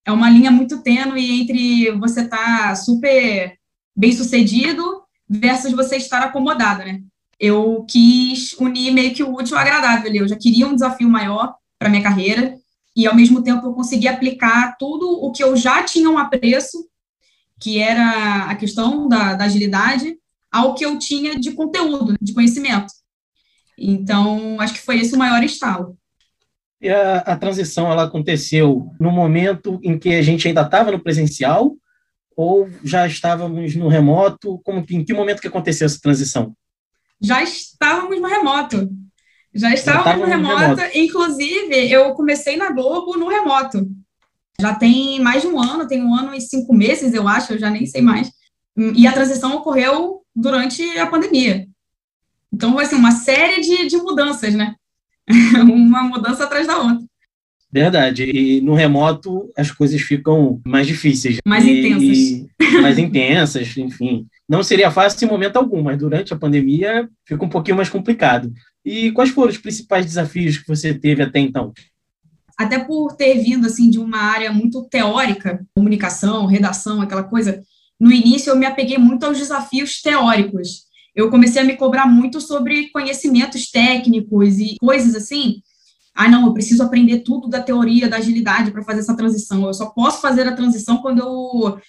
é 0.05 0.11
uma 0.11 0.29
linha 0.29 0.51
muito 0.51 0.83
tênue 0.83 1.41
entre 1.41 1.91
você 1.91 2.23
estar 2.23 2.67
tá 2.67 2.75
super 2.75 3.57
bem 3.95 4.11
sucedido 4.11 4.83
versus 5.29 5.71
você 5.71 5.95
estar 5.95 6.21
acomodado, 6.21 6.83
né? 6.83 6.99
Eu 7.39 7.85
quis 7.87 8.51
unir 8.59 8.91
meio 8.91 9.13
que 9.13 9.23
o 9.23 9.33
útil 9.33 9.55
ao 9.55 9.61
agradável 9.61 10.09
ali. 10.09 10.17
Eu 10.17 10.27
já 10.27 10.35
queria 10.35 10.67
um 10.67 10.75
desafio 10.75 11.09
maior 11.09 11.55
para 11.79 11.89
minha 11.89 12.03
carreira 12.03 12.57
e, 12.93 13.07
ao 13.07 13.15
mesmo 13.15 13.41
tempo, 13.41 13.65
eu 13.65 13.73
consegui 13.73 14.09
aplicar 14.09 14.75
tudo 14.77 15.09
o 15.09 15.31
que 15.31 15.43
eu 15.43 15.55
já 15.55 15.83
tinha 15.83 16.09
um 16.09 16.17
apreço, 16.17 16.85
que 17.61 17.79
era 17.79 18.49
a 18.49 18.55
questão 18.55 19.07
da, 19.07 19.35
da 19.35 19.45
agilidade, 19.45 20.17
ao 20.51 20.75
que 20.75 20.85
eu 20.85 20.99
tinha 20.99 21.39
de 21.39 21.53
conteúdo, 21.53 22.13
de 22.21 22.33
conhecimento. 22.33 22.91
Então, 23.77 24.59
acho 24.59 24.73
que 24.73 24.81
foi 24.81 24.99
esse 24.99 25.15
o 25.15 25.17
maior 25.17 25.43
estalo. 25.43 25.97
E 26.81 26.89
a, 26.89 27.19
a 27.19 27.37
transição 27.37 27.91
ela 27.91 28.03
aconteceu 28.03 28.91
no 28.99 29.11
momento 29.11 29.79
em 29.83 29.97
que 29.97 30.13
a 30.15 30.21
gente 30.21 30.47
ainda 30.47 30.61
estava 30.61 30.91
no 30.91 30.99
presencial 30.99 31.75
ou 32.35 32.69
já 32.83 33.07
estávamos 33.07 33.75
no 33.75 33.87
remoto? 33.87 34.59
Como 34.63 34.85
em 34.89 35.03
que 35.03 35.13
momento 35.13 35.41
que 35.41 35.47
aconteceu 35.47 35.85
essa 35.85 35.99
transição? 36.01 36.53
Já 37.21 37.41
estávamos 37.41 38.19
no 38.19 38.27
remoto. 38.27 38.89
Já 39.53 39.73
estávamos 39.73 40.19
no 40.19 40.25
remoto. 40.25 40.53
no 40.53 40.75
remoto. 40.75 40.97
Inclusive, 40.97 41.91
eu 41.91 42.13
comecei 42.13 42.57
na 42.57 42.71
Globo 42.71 43.17
no 43.17 43.29
remoto. 43.29 43.87
Já 44.59 44.75
tem 44.75 45.19
mais 45.21 45.41
de 45.41 45.47
um 45.47 45.61
ano, 45.61 45.87
tem 45.87 46.03
um 46.03 46.13
ano 46.13 46.33
e 46.33 46.41
cinco 46.41 46.73
meses, 46.73 47.13
eu 47.13 47.27
acho, 47.27 47.53
eu 47.53 47.59
já 47.59 47.69
nem 47.69 47.85
sei 47.85 48.01
mais. 48.01 48.29
E 48.77 49.07
a 49.07 49.11
transição 49.11 49.55
ocorreu 49.55 50.21
durante 50.35 50.83
a 50.97 51.07
pandemia. 51.07 51.67
Então, 52.53 52.75
vai 52.75 52.85
ser 52.85 52.95
uma 52.95 53.11
série 53.11 53.61
de, 53.61 53.87
de 53.87 53.97
mudanças, 53.97 54.53
né? 54.53 54.75
uma 55.63 56.03
mudança 56.03 56.43
atrás 56.43 56.67
da 56.67 56.77
outra. 56.77 57.03
Verdade. 57.73 58.23
E 58.23 58.61
no 58.61 58.75
remoto 58.75 59.51
as 59.57 59.71
coisas 59.71 59.99
ficam 59.99 60.61
mais 60.63 60.85
difíceis. 60.85 61.39
Mais 61.43 61.65
e, 61.65 61.79
intensas. 61.79 62.45
mais 62.81 62.99
intensas, 62.99 63.75
enfim. 63.75 64.27
Não 64.47 64.61
seria 64.61 64.91
fácil 64.91 65.25
em 65.25 65.31
momento 65.31 65.57
algum, 65.57 65.81
mas 65.81 65.97
durante 65.97 66.31
a 66.31 66.37
pandemia 66.37 67.09
fica 67.25 67.43
um 67.43 67.49
pouquinho 67.49 67.77
mais 67.77 67.89
complicado. 67.89 68.53
E 68.85 69.11
quais 69.11 69.31
foram 69.31 69.49
os 69.49 69.57
principais 69.57 70.05
desafios 70.05 70.59
que 70.59 70.67
você 70.67 70.93
teve 70.93 71.23
até 71.23 71.39
então? 71.39 71.73
Até 72.55 72.77
por 72.77 73.15
ter 73.15 73.41
vindo 73.41 73.65
assim 73.65 73.89
de 73.89 73.97
uma 73.97 74.19
área 74.19 74.51
muito 74.51 74.87
teórica, 74.87 75.65
comunicação, 75.75 76.45
redação, 76.45 77.01
aquela 77.01 77.23
coisa, 77.23 77.63
no 77.99 78.11
início 78.11 78.51
eu 78.51 78.55
me 78.55 78.67
apeguei 78.67 78.99
muito 78.99 79.25
aos 79.25 79.39
desafios 79.39 79.99
teóricos 79.99 80.83
eu 81.15 81.29
comecei 81.29 81.61
a 81.61 81.65
me 81.65 81.77
cobrar 81.77 82.05
muito 82.07 82.41
sobre 82.41 82.89
conhecimentos 82.89 83.69
técnicos 83.69 84.59
e 84.59 84.77
coisas 84.79 85.15
assim. 85.15 85.61
Ah, 86.15 86.29
não, 86.29 86.47
eu 86.47 86.53
preciso 86.53 86.83
aprender 86.83 87.19
tudo 87.19 87.47
da 87.47 87.61
teoria 87.61 88.07
da 88.07 88.17
agilidade 88.17 88.71
para 88.71 88.83
fazer 88.83 88.99
essa 88.99 89.15
transição. 89.15 89.65
Eu 89.65 89.73
só 89.73 89.87
posso 89.87 90.21
fazer 90.21 90.47
a 90.47 90.55
transição 90.55 90.97
quando 90.97 91.19
eu 91.19 91.79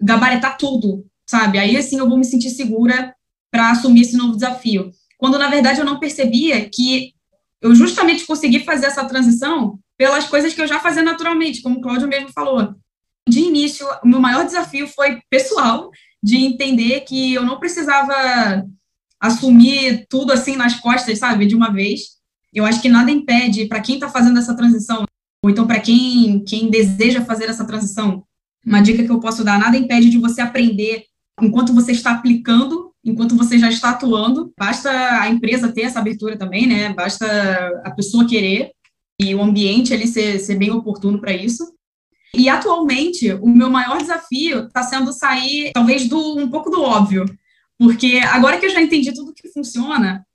gabaritar 0.00 0.56
tudo, 0.56 1.06
sabe? 1.26 1.58
Aí 1.58 1.76
assim 1.76 1.98
eu 1.98 2.08
vou 2.08 2.18
me 2.18 2.24
sentir 2.24 2.50
segura 2.50 3.14
para 3.50 3.70
assumir 3.70 4.02
esse 4.02 4.16
novo 4.16 4.34
desafio. 4.34 4.90
Quando 5.18 5.38
na 5.38 5.48
verdade 5.48 5.80
eu 5.80 5.84
não 5.84 5.98
percebia 5.98 6.68
que 6.68 7.12
eu 7.62 7.74
justamente 7.74 8.26
consegui 8.26 8.60
fazer 8.60 8.86
essa 8.86 9.04
transição 9.04 9.78
pelas 9.96 10.26
coisas 10.26 10.52
que 10.52 10.60
eu 10.60 10.66
já 10.66 10.80
fazia 10.80 11.02
naturalmente, 11.02 11.62
como 11.62 11.78
o 11.78 11.80
Cláudio 11.80 12.08
mesmo 12.08 12.30
falou. 12.32 12.74
De 13.26 13.40
início, 13.40 13.86
o 14.02 14.08
meu 14.08 14.20
maior 14.20 14.44
desafio 14.44 14.86
foi 14.86 15.20
pessoal, 15.30 15.90
de 16.24 16.38
entender 16.38 17.00
que 17.00 17.34
eu 17.34 17.44
não 17.44 17.58
precisava 17.58 18.66
assumir 19.20 20.06
tudo 20.08 20.32
assim 20.32 20.56
nas 20.56 20.80
costas, 20.80 21.18
sabe, 21.18 21.44
de 21.44 21.54
uma 21.54 21.70
vez. 21.70 22.14
Eu 22.50 22.64
acho 22.64 22.80
que 22.80 22.88
nada 22.88 23.10
impede, 23.10 23.66
para 23.66 23.82
quem 23.82 23.96
está 23.96 24.08
fazendo 24.08 24.38
essa 24.38 24.56
transição, 24.56 25.04
ou 25.44 25.50
então 25.50 25.66
para 25.66 25.78
quem, 25.78 26.42
quem 26.42 26.70
deseja 26.70 27.22
fazer 27.26 27.44
essa 27.44 27.66
transição, 27.66 28.24
uma 28.64 28.80
dica 28.80 29.04
que 29.04 29.10
eu 29.10 29.20
posso 29.20 29.44
dar: 29.44 29.58
nada 29.58 29.76
impede 29.76 30.08
de 30.08 30.16
você 30.16 30.40
aprender 30.40 31.04
enquanto 31.42 31.74
você 31.74 31.92
está 31.92 32.12
aplicando, 32.12 32.90
enquanto 33.04 33.36
você 33.36 33.58
já 33.58 33.68
está 33.68 33.90
atuando. 33.90 34.50
Basta 34.58 34.90
a 35.20 35.28
empresa 35.28 35.72
ter 35.72 35.82
essa 35.82 35.98
abertura 35.98 36.38
também, 36.38 36.66
né? 36.66 36.94
Basta 36.94 37.26
a 37.84 37.90
pessoa 37.90 38.26
querer 38.26 38.70
e 39.20 39.34
o 39.34 39.42
ambiente 39.42 39.92
ali 39.92 40.06
ser, 40.06 40.38
ser 40.38 40.54
bem 40.54 40.70
oportuno 40.70 41.20
para 41.20 41.34
isso. 41.34 41.74
E 42.34 42.48
atualmente, 42.48 43.32
o 43.34 43.48
meu 43.48 43.70
maior 43.70 43.98
desafio 43.98 44.66
está 44.66 44.82
sendo 44.82 45.12
sair, 45.12 45.70
talvez, 45.72 46.08
do 46.08 46.38
um 46.38 46.48
pouco 46.48 46.70
do 46.70 46.82
óbvio, 46.82 47.24
porque 47.78 48.20
agora 48.30 48.58
que 48.58 48.66
eu 48.66 48.70
já 48.70 48.82
entendi 48.82 49.12
tudo 49.12 49.34
que 49.34 49.48
funciona, 49.48 50.26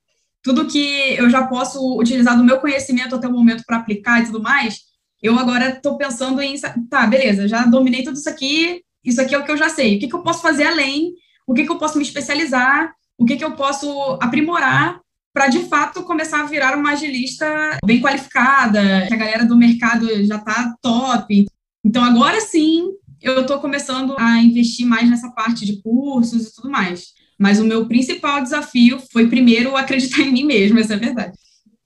tudo 0.42 0.68
que 0.68 1.16
eu 1.18 1.30
já 1.30 1.46
posso 1.46 2.00
utilizar 2.00 2.38
do 2.38 2.44
meu 2.44 2.60
conhecimento 2.60 3.16
até 3.16 3.28
o 3.28 3.32
momento 3.32 3.64
para 3.66 3.78
aplicar 3.78 4.22
e 4.22 4.26
tudo 4.26 4.42
mais, 4.42 4.80
eu 5.22 5.38
agora 5.38 5.70
estou 5.70 5.98
pensando 5.98 6.42
em, 6.42 6.56
tá, 6.90 7.06
beleza, 7.06 7.48
já 7.48 7.66
dominei 7.66 8.04
tudo 8.04 8.16
isso 8.16 8.30
aqui, 8.30 8.82
isso 9.04 9.22
aqui 9.22 9.36
é 9.36 9.38
o 9.38 9.44
que 9.44 9.52
eu 9.52 9.58
já 9.58 9.70
sei, 9.70 9.98
o 9.98 10.00
que, 10.00 10.08
que 10.08 10.16
eu 10.16 10.24
posso 10.24 10.42
fazer 10.42 10.66
além, 10.66 11.14
o 11.46 11.54
que, 11.54 11.66
que 11.66 11.72
eu 11.72 11.78
posso 11.78 11.98
me 11.98 12.04
especializar, 12.04 12.94
o 13.18 13.26
que, 13.26 13.36
que 13.36 13.44
eu 13.44 13.52
posso 13.52 14.18
aprimorar 14.22 15.00
para 15.34 15.48
de 15.48 15.60
fato 15.66 16.04
começar 16.04 16.42
a 16.42 16.46
virar 16.46 16.78
uma 16.78 16.92
agilista 16.92 17.78
bem 17.86 18.02
qualificada, 18.02 19.06
que 19.08 19.14
a 19.14 19.18
galera 19.18 19.46
do 19.46 19.58
mercado 19.58 20.08
já 20.26 20.36
está 20.36 20.76
top. 20.82 21.46
Então 21.84 22.04
agora 22.04 22.42
sim 22.42 22.92
eu 23.22 23.42
estou 23.42 23.60
começando 23.60 24.16
a 24.18 24.42
investir 24.42 24.86
mais 24.86 25.10
nessa 25.10 25.30
parte 25.32 25.66
de 25.66 25.82
cursos 25.82 26.48
e 26.48 26.56
tudo 26.56 26.70
mais. 26.70 27.14
Mas 27.38 27.60
o 27.60 27.66
meu 27.66 27.88
principal 27.88 28.42
desafio 28.42 29.00
foi 29.12 29.28
primeiro 29.28 29.76
acreditar 29.76 30.22
em 30.24 30.32
mim 30.32 30.44
mesmo, 30.44 30.80
essa 30.80 30.94
é 30.94 30.96
a 30.96 31.00
verdade. 31.00 31.38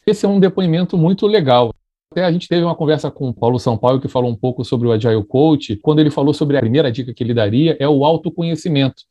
Esse 0.05 0.25
é 0.25 0.29
um 0.29 0.39
depoimento 0.39 0.97
muito 0.97 1.25
legal. 1.27 1.73
Até 2.11 2.25
a 2.25 2.31
gente 2.31 2.47
teve 2.47 2.63
uma 2.63 2.75
conversa 2.75 3.09
com 3.09 3.29
o 3.29 3.33
Paulo 3.33 3.59
São 3.59 3.77
Paulo 3.77 3.99
que 3.99 4.07
falou 4.07 4.29
um 4.29 4.35
pouco 4.35 4.63
sobre 4.63 4.87
o 4.87 4.91
Agile 4.91 5.23
Coach, 5.23 5.75
quando 5.77 5.99
ele 5.99 6.11
falou 6.11 6.33
sobre 6.33 6.57
a 6.57 6.59
primeira 6.59 6.91
dica 6.91 7.13
que 7.13 7.23
ele 7.23 7.33
daria 7.33 7.75
é 7.79 7.87
o 7.87 8.05
autoconhecimento, 8.05 9.03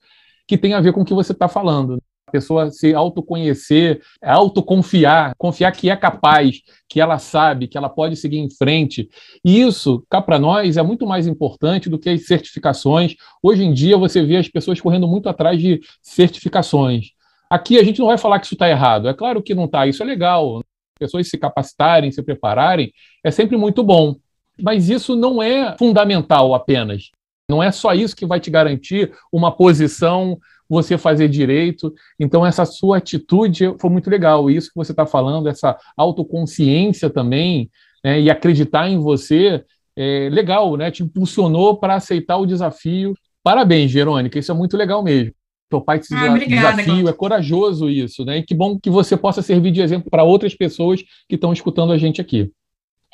que 0.47 0.57
tem 0.57 0.75
a 0.75 0.81
ver 0.81 0.93
com 0.93 1.03
o 1.03 1.05
que 1.05 1.15
você 1.15 1.33
está 1.33 1.49
falando 1.49 2.01
pessoa 2.33 2.71
se 2.71 2.95
autoconhecer, 2.95 4.01
autoconfiar, 4.23 5.35
confiar 5.37 5.71
que 5.71 5.91
é 5.91 5.95
capaz, 5.95 6.63
que 6.89 7.01
ela 7.01 7.19
sabe, 7.19 7.69
que 7.69 7.77
ela 7.77 7.89
pode 7.89 8.17
seguir 8.17 8.39
em 8.39 8.51
frente. 8.51 9.09
E 9.45 9.61
isso, 9.61 10.05
cá 10.11 10.21
para 10.21 10.39
nós, 10.39 10.77
é 10.77 10.83
muito 10.83 11.07
mais 11.07 11.27
importante 11.27 11.89
do 11.89 11.99
que 11.99 12.09
as 12.09 12.27
certificações. 12.27 13.15
Hoje 13.43 13.63
em 13.63 13.73
dia, 13.73 13.97
você 13.97 14.23
vê 14.23 14.39
as 14.39 14.49
pessoas 14.49 14.81
correndo 14.81 15.07
muito 15.07 15.29
atrás 15.29 15.61
de 15.61 15.81
certificações. 16.01 17.11
Aqui 17.51 17.79
a 17.79 17.85
gente 17.85 18.01
não 18.01 18.07
vai 18.07 18.17
falar 18.17 18.41
que 18.41 18.47
isso 18.47 18.55
está 18.55 18.69
errado. 18.69 19.09
É 19.09 19.15
claro 19.15 19.43
que 19.43 19.55
não 19.55 19.67
está, 19.67 19.87
isso 19.87 20.03
é 20.03 20.07
legal. 20.07 20.63
Pessoas 20.99 21.29
se 21.29 21.37
capacitarem, 21.37 22.11
se 22.11 22.23
prepararem, 22.23 22.93
é 23.23 23.31
sempre 23.31 23.57
muito 23.57 23.85
bom. 23.85 24.17
Mas 24.61 24.89
isso 24.89 25.15
não 25.15 25.43
é 25.43 25.77
fundamental 25.77 26.55
apenas. 26.55 27.11
Não 27.51 27.63
é 27.63 27.71
só 27.71 27.93
isso 27.93 28.17
que 28.17 28.25
vai 28.25 28.41
te 28.41 28.51
garantir 28.51 29.13
uma 29.31 29.55
posição 29.55 30.39
você 30.73 30.97
fazer 30.97 31.29
direito. 31.29 31.93
Então, 32.19 32.47
essa 32.47 32.65
sua 32.65 32.97
atitude 32.97 33.75
foi 33.79 33.91
muito 33.91 34.09
legal. 34.09 34.51
Isso 34.51 34.69
que 34.69 34.77
você 34.77 34.93
está 34.93 35.05
falando, 35.05 35.49
essa 35.49 35.77
autoconsciência 35.97 37.11
também, 37.11 37.71
né, 38.03 38.19
e 38.19 38.31
acreditar 38.31 38.89
em 38.89 38.99
você, 38.99 39.63
é 39.95 40.31
legal, 40.33 40.75
né? 40.77 40.91
Te 40.91 41.03
impulsionou 41.03 41.77
para 41.77 41.97
aceitar 41.97 42.39
o 42.39 42.47
desafio. 42.47 43.15
Parabéns, 43.43 43.93
Verônica, 43.93 44.39
isso 44.39 44.51
é 44.51 44.55
muito 44.55 44.75
legal 44.77 45.03
mesmo. 45.03 45.35
Teu 45.69 45.81
pai 45.81 45.99
te 45.99 46.15
ah, 46.15 46.31
obrigada, 46.31 46.83
desafio, 46.83 47.09
é 47.09 47.13
corajoso 47.13 47.89
isso, 47.89 48.25
né? 48.25 48.39
E 48.39 48.43
que 48.43 48.55
bom 48.55 48.79
que 48.79 48.89
você 48.89 49.17
possa 49.17 49.43
servir 49.43 49.73
de 49.73 49.83
exemplo 49.83 50.11
para 50.11 50.25
outras 50.25 50.55
pessoas 50.55 51.03
que 51.29 51.35
estão 51.35 51.53
escutando 51.53 51.93
a 51.93 51.99
gente 51.99 52.21
aqui. 52.21 52.51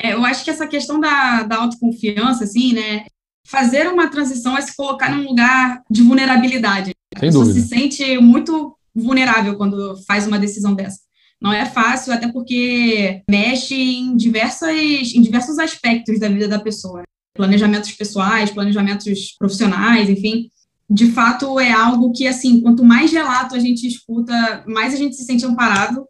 É, 0.00 0.12
eu 0.12 0.25
acho 0.25 0.45
que 0.45 0.50
essa 0.50 0.67
questão 0.67 1.00
da, 1.00 1.43
da 1.43 1.57
autoconfiança, 1.57 2.45
assim, 2.45 2.73
né? 2.73 3.07
Fazer 3.45 3.88
uma 3.88 4.09
transição 4.09 4.57
é 4.57 4.61
se 4.61 4.77
colocar 4.77 5.11
num 5.11 5.25
lugar 5.25 5.83
de 5.91 6.03
vulnerabilidade. 6.03 6.93
A 7.15 7.21
Sem 7.21 7.29
pessoa 7.29 7.45
dúvida. 7.45 7.67
se 7.67 7.69
sente 7.69 8.19
muito 8.19 8.77
vulnerável 8.95 9.57
quando 9.57 9.97
faz 10.07 10.27
uma 10.27 10.38
decisão 10.38 10.75
dessa. 10.75 11.00
Não 11.41 11.53
é 11.53 11.65
fácil, 11.67 12.12
até 12.12 12.29
porque 12.29 13.23
mexe 13.31 13.75
em, 13.75 14.17
diversas, 14.17 14.71
em 15.15 15.23
diversos 15.23 15.59
aspectos 15.59 16.19
da 16.19 16.29
vida 16.29 16.49
da 16.49 16.59
pessoa. 16.59 17.00
Né? 17.00 17.05
Planejamentos 17.35 17.93
pessoais, 17.93 18.50
planejamentos 18.50 19.37
profissionais, 19.38 20.11
enfim. 20.11 20.50
De 20.91 21.11
fato, 21.12 21.61
é 21.61 21.71
algo 21.71 22.12
que, 22.12 22.27
assim, 22.27 22.61
quanto 22.61 22.85
mais 22.85 23.12
relato 23.12 23.55
a 23.55 23.59
gente 23.59 23.87
escuta, 23.87 24.65
mais 24.67 24.95
a 24.95 24.97
gente 24.97 25.15
se 25.15 25.25
sente 25.25 25.45
amparado. 25.45 26.05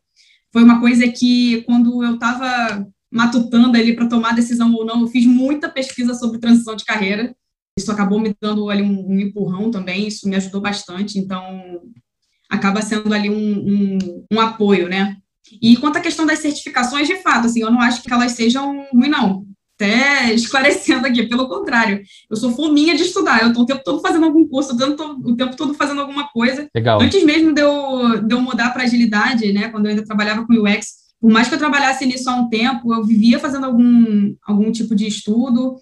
Foi 0.52 0.62
uma 0.62 0.80
coisa 0.80 1.06
que, 1.08 1.62
quando 1.62 2.02
eu 2.02 2.14
estava 2.14 2.86
matutando 3.10 3.76
ali 3.76 3.94
para 3.94 4.08
tomar 4.08 4.34
decisão 4.34 4.72
ou 4.72 4.84
não, 4.84 5.02
eu 5.02 5.08
fiz 5.08 5.26
muita 5.26 5.68
pesquisa 5.68 6.14
sobre 6.14 6.38
transição 6.38 6.74
de 6.74 6.84
carreira. 6.84 7.34
Isso 7.78 7.92
acabou 7.92 8.18
me 8.18 8.34
dando 8.40 8.68
ali 8.68 8.82
um, 8.82 9.08
um 9.08 9.20
empurrão 9.20 9.70
também, 9.70 10.08
isso 10.08 10.28
me 10.28 10.34
ajudou 10.34 10.60
bastante, 10.60 11.16
então 11.16 11.80
acaba 12.50 12.82
sendo 12.82 13.14
ali 13.14 13.30
um, 13.30 13.34
um, 13.36 14.26
um, 14.32 14.40
apoio, 14.40 14.88
né? 14.88 15.16
E 15.62 15.76
quanto 15.76 15.96
à 15.96 16.00
questão 16.00 16.26
das 16.26 16.40
certificações, 16.40 17.06
de 17.06 17.16
fato, 17.22 17.46
assim, 17.46 17.60
eu 17.60 17.70
não 17.70 17.80
acho 17.80 18.02
que 18.02 18.12
elas 18.12 18.32
sejam 18.32 18.84
ruins, 18.92 19.10
não. 19.10 19.46
Até 19.76 20.34
esclarecendo 20.34 21.06
aqui, 21.06 21.28
pelo 21.28 21.48
contrário, 21.48 22.02
eu 22.28 22.36
sou 22.36 22.50
fominha 22.50 22.96
de 22.96 23.04
estudar, 23.04 23.42
eu 23.42 23.48
estou 23.48 23.62
o 23.62 23.66
tempo 23.66 23.84
todo 23.84 24.00
fazendo 24.00 24.24
algum 24.24 24.46
curso, 24.48 24.74
o 24.74 25.36
tempo 25.36 25.56
todo 25.56 25.72
fazendo 25.74 26.00
alguma 26.00 26.26
coisa. 26.32 26.68
Legal. 26.74 27.00
Antes 27.00 27.22
mesmo 27.22 27.54
de 27.54 27.60
eu, 27.60 28.26
de 28.26 28.34
eu 28.34 28.40
mudar 28.40 28.70
para 28.70 28.82
agilidade, 28.82 29.52
né, 29.52 29.68
quando 29.68 29.86
eu 29.86 29.90
ainda 29.90 30.04
trabalhava 30.04 30.44
com 30.44 30.52
UX, 30.52 31.08
por 31.20 31.30
mais 31.30 31.48
que 31.48 31.54
eu 31.54 31.58
trabalhasse 31.58 32.04
nisso 32.06 32.28
há 32.28 32.34
um 32.34 32.48
tempo, 32.48 32.92
eu 32.92 33.04
vivia 33.04 33.38
fazendo 33.38 33.66
algum, 33.66 34.34
algum 34.44 34.72
tipo 34.72 34.96
de 34.96 35.06
estudo, 35.06 35.76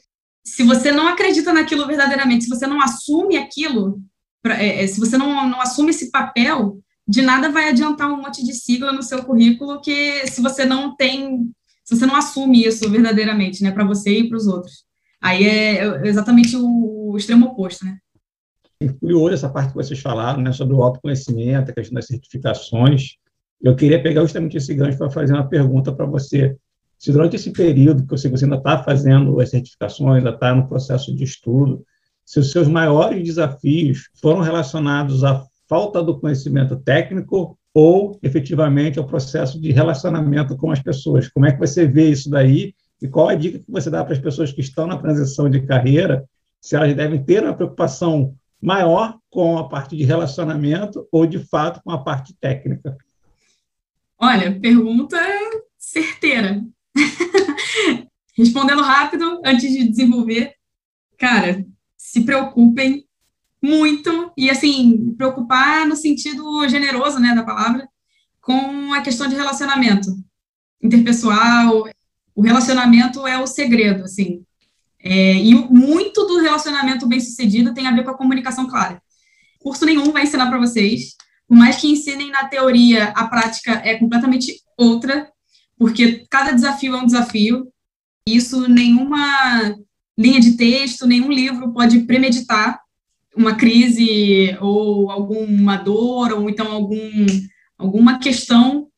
se 0.47 0.63
você 0.63 0.93
não 0.93 1.09
acredita 1.09 1.53
naquilo 1.53 1.87
verdadeiramente, 1.89 2.45
se 2.45 2.51
você 2.51 2.69
não 2.69 2.81
assume 2.81 3.37
aquilo, 3.37 4.01
é, 4.47 4.85
é, 4.85 4.87
se 4.87 5.01
você 5.01 5.19
não, 5.19 5.49
não 5.49 5.61
assume 5.61 5.91
esse 5.91 6.09
papel, 6.13 6.79
de 7.07 7.21
nada 7.21 7.51
vai 7.51 7.69
adiantar 7.69 8.09
um 8.09 8.19
monte 8.19 8.45
de 8.45 8.53
sigla 8.53 8.93
no 8.93 9.03
seu 9.03 9.25
currículo 9.25 9.81
que 9.81 10.25
se 10.29 10.41
você 10.41 10.65
não 10.65 10.95
tem, 10.95 11.51
se 11.85 11.97
você 11.97 12.07
não 12.07 12.15
assume 12.15 12.65
isso 12.65 12.89
verdadeiramente, 12.89 13.61
né, 13.63 13.73
para 13.73 13.85
você 13.85 14.21
e 14.21 14.29
para 14.29 14.37
os 14.37 14.47
outros. 14.47 14.85
Aí 15.21 15.45
é, 15.45 15.79
é 15.79 16.07
exatamente 16.07 16.57
o, 16.57 17.11
o 17.11 17.17
extremo 17.17 17.47
oposto, 17.47 17.85
né? 17.85 17.99
Curioso 19.01 19.35
essa 19.35 19.49
parte 19.49 19.71
que 19.71 19.77
vocês 19.77 19.99
falaram, 20.01 20.43
né, 20.43 20.53
sobre 20.53 20.77
o 20.77 20.83
autoconhecimento, 20.83 21.73
a 21.73 21.75
questão 21.75 21.95
das 21.95 22.07
certificações. 22.07 23.17
Eu 23.61 23.75
queria 23.75 24.01
pegar 24.01 24.23
justamente 24.23 24.57
esse 24.57 24.73
gancho 24.75 24.99
para 24.99 25.11
fazer 25.11 25.33
uma 25.33 25.49
pergunta 25.49 25.93
para 25.93 26.07
você 26.07 26.55
se 26.99 27.13
durante 27.13 27.37
esse 27.37 27.53
período 27.53 28.03
que 28.03 28.11
você, 28.11 28.29
ainda 28.29 28.57
está 28.57 28.83
fazendo 28.83 29.41
as 29.41 29.51
certificações, 29.51 30.19
ainda 30.19 30.31
está 30.31 30.55
no 30.55 30.69
processo 30.69 31.15
de 31.15 31.25
estudo, 31.25 31.85
se 32.25 32.41
os 32.41 32.51
seus 32.51 32.67
maiores 32.67 33.23
desafios 33.23 34.09
foram 34.21 34.41
relacionados 34.41 35.23
à 35.23 35.45
falta 35.69 36.03
do 36.03 36.19
conhecimento 36.19 36.77
técnico 36.77 37.59
ou 37.75 38.19
efetivamente 38.23 38.99
ao 38.99 39.07
processo 39.07 39.61
de 39.61 39.71
relacionamento 39.71 40.57
com 40.57 40.71
as 40.71 40.81
pessoas. 40.81 41.29
Como 41.29 41.47
é 41.47 41.53
que 41.53 41.59
você 41.59 41.87
vê 41.87 42.11
isso 42.11 42.31
daí 42.31 42.75
e 43.01 43.07
qual 43.07 43.29
a 43.29 43.35
dica 43.35 43.59
que 43.59 43.71
você 43.71 43.91
dá 43.91 44.03
para 44.03 44.15
as 44.15 44.19
pessoas 44.19 44.51
que 44.51 44.61
estão 44.61 44.87
na 44.87 44.97
transição 44.97 45.51
de 45.51 45.61
carreira, 45.61 46.25
se 46.61 46.75
elas 46.75 46.95
devem 46.95 47.23
ter 47.23 47.45
uma 47.45 47.55
preocupação 47.55 48.35
maior 48.61 49.19
com 49.31 49.59
a 49.59 49.69
parte 49.69 49.95
de 49.95 50.05
relacionamento 50.05 51.07
ou 51.13 51.27
de 51.27 51.39
fato 51.39 51.81
com 51.85 51.91
a 51.91 51.99
parte 51.99 52.35
técnica? 52.41 52.97
Olha, 54.19 54.59
pergunta 54.59 55.19
certeira. 55.77 56.65
Respondendo 58.37 58.83
rápido, 58.83 59.41
antes 59.45 59.71
de 59.71 59.89
desenvolver, 59.89 60.53
cara, 61.19 61.65
se 61.97 62.23
preocupem 62.23 63.05
muito, 63.63 64.33
e 64.37 64.51
assim, 64.51 65.15
preocupar 65.17 65.87
no 65.87 65.97
sentido 65.97 66.69
generoso, 66.69 67.19
né, 67.19 67.35
da 67.35 67.43
palavra, 67.43 67.89
com 68.41 68.93
a 68.93 69.01
questão 69.01 69.27
de 69.27 69.35
relacionamento 69.35 70.09
interpessoal. 70.83 71.89
O 72.35 72.43
relacionamento 72.43 73.27
é 73.27 73.39
o 73.39 73.47
segredo, 73.47 74.05
assim. 74.05 74.45
É, 75.01 75.35
e 75.35 75.55
muito 75.55 76.25
do 76.27 76.41
relacionamento 76.41 77.07
bem 77.07 77.21
sucedido 77.21 77.75
tem 77.75 77.87
a 77.87 77.93
ver 77.93 78.05
com 78.05 78.11
a 78.11 78.17
comunicação 78.17 78.69
clara. 78.69 79.03
Curso 79.59 79.85
nenhum 79.85 80.13
vai 80.13 80.25
ensinar 80.25 80.49
para 80.49 80.59
vocês. 80.59 81.17
Por 81.49 81.57
mais 81.57 81.77
que 81.77 81.89
ensinem 81.89 82.31
na 82.31 82.47
teoria, 82.47 83.07
a 83.17 83.27
prática 83.27 83.73
é 83.85 83.97
completamente 83.97 84.61
outra 84.77 85.31
porque 85.79 86.25
cada 86.31 86.53
desafio 86.53 86.95
é 86.95 86.99
um 86.99 87.07
desafio. 87.07 87.73
Isso 88.27 88.69
nenhuma 88.69 89.77
linha 90.19 90.41
de 90.41 90.53
texto, 90.57 91.07
nenhum 91.07 91.31
livro 91.31 91.73
pode 91.73 92.01
premeditar 92.01 92.81
uma 93.37 93.55
crise 93.55 94.57
ou 94.61 95.11
alguma 95.11 95.77
dor 95.77 96.33
ou 96.33 96.49
então 96.49 96.73
algum 96.73 97.27
alguma 97.79 98.19
questão 98.19 98.89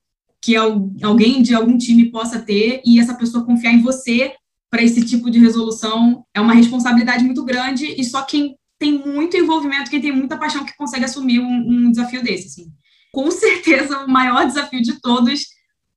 que 0.41 0.55
alguém 0.57 1.43
de 1.43 1.55
algum 1.55 1.77
time 1.77 2.11
possa 2.11 2.39
ter 2.39 2.81
e 2.87 3.01
essa 3.01 3.15
pessoa 3.15 3.45
confiar 3.45 3.73
em 3.73 3.83
você 3.83 4.33
para 4.71 4.83
esse 4.83 5.05
tipo 5.05 5.31
de 5.31 5.39
resolução 5.39 6.25
é 6.33 6.41
uma 6.41 6.55
responsabilidade 6.55 7.25
muito 7.25 7.45
grande 7.45 7.87
e 7.87 8.05
só 8.05 8.23
quem 8.23 8.57
tem 8.79 8.93
muito 8.93 9.37
envolvimento, 9.37 9.91
quem 9.91 10.01
tem 10.01 10.13
muita 10.13 10.37
paixão 10.37 10.65
que 10.65 10.77
consegue 10.77 11.05
assumir 11.05 11.41
um, 11.41 11.69
um 11.69 11.91
desafio 11.91 12.23
desse. 12.23 12.47
Assim. 12.47 12.73
Com 13.13 13.29
certeza, 13.33 14.05
o 14.05 14.09
maior 14.09 14.47
desafio 14.47 14.81
de 14.81 15.01
todos 15.01 15.43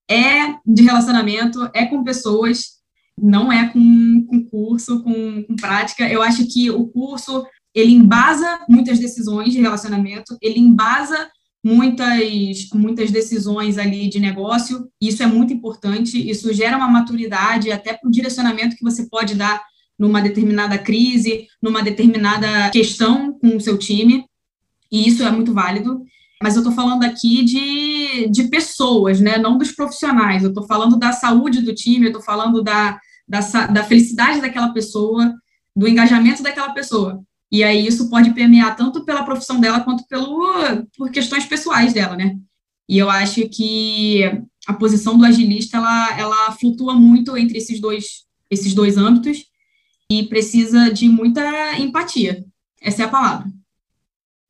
é 0.09 0.55
de 0.65 0.81
relacionamento, 0.81 1.69
é 1.73 1.85
com 1.85 2.03
pessoas, 2.03 2.80
não 3.21 3.51
é 3.51 3.69
com, 3.69 4.25
com 4.27 4.43
curso, 4.45 5.03
com, 5.03 5.43
com 5.43 5.55
prática. 5.55 6.09
Eu 6.09 6.21
acho 6.21 6.47
que 6.47 6.71
o 6.71 6.87
curso 6.87 7.45
ele 7.73 7.91
embasa 7.91 8.65
muitas 8.67 8.99
decisões 8.99 9.53
de 9.53 9.61
relacionamento, 9.61 10.37
ele 10.41 10.59
embasa 10.59 11.29
muitas, 11.63 12.69
muitas 12.73 13.11
decisões 13.11 13.77
ali 13.77 14.09
de 14.09 14.19
negócio, 14.19 14.89
isso 14.99 15.21
é 15.21 15.27
muito 15.27 15.53
importante, 15.53 16.29
isso 16.29 16.51
gera 16.51 16.75
uma 16.75 16.87
maturidade 16.87 17.71
até 17.71 17.93
para 17.93 18.07
o 18.07 18.11
direcionamento 18.11 18.75
que 18.75 18.83
você 18.83 19.07
pode 19.07 19.35
dar 19.35 19.63
numa 19.97 20.21
determinada 20.21 20.77
crise, 20.77 21.47
numa 21.61 21.83
determinada 21.83 22.71
questão 22.71 23.37
com 23.39 23.55
o 23.55 23.61
seu 23.61 23.77
time, 23.77 24.25
e 24.91 25.07
isso 25.07 25.23
é 25.23 25.31
muito 25.31 25.53
válido. 25.53 26.03
Mas 26.41 26.55
eu 26.55 26.61
estou 26.61 26.73
falando 26.73 27.03
aqui 27.03 27.43
de, 27.45 28.27
de 28.29 28.45
pessoas, 28.45 29.21
né? 29.21 29.37
não 29.37 29.59
dos 29.59 29.71
profissionais. 29.71 30.41
Eu 30.41 30.49
estou 30.49 30.65
falando 30.65 30.97
da 30.97 31.11
saúde 31.11 31.61
do 31.61 31.73
time, 31.73 32.05
eu 32.05 32.09
estou 32.09 32.21
falando 32.23 32.63
da, 32.63 32.99
da, 33.31 33.67
da 33.67 33.83
felicidade 33.85 34.41
daquela 34.41 34.73
pessoa, 34.73 35.33
do 35.73 35.87
engajamento 35.87 36.43
daquela 36.43 36.73
pessoa. 36.73 37.23
E 37.49 37.63
aí 37.63 37.87
isso 37.87 38.09
pode 38.09 38.31
permear 38.33 38.75
tanto 38.75 39.05
pela 39.05 39.23
profissão 39.23 39.59
dela 39.59 39.79
quanto 39.79 40.05
pelo, 40.07 40.85
por 40.97 41.09
questões 41.09 41.45
pessoais 41.45 41.93
dela, 41.93 42.17
né? 42.17 42.37
E 42.89 42.97
eu 42.97 43.09
acho 43.09 43.47
que 43.47 44.23
a 44.67 44.73
posição 44.73 45.17
do 45.17 45.23
agilista, 45.23 45.77
ela, 45.77 46.19
ela 46.19 46.51
flutua 46.51 46.93
muito 46.93 47.37
entre 47.37 47.57
esses 47.57 47.79
dois, 47.79 48.25
esses 48.49 48.73
dois 48.73 48.97
âmbitos 48.97 49.45
e 50.09 50.23
precisa 50.23 50.91
de 50.91 51.07
muita 51.07 51.41
empatia. 51.79 52.43
Essa 52.81 53.03
é 53.03 53.05
a 53.05 53.09
palavra. 53.09 53.47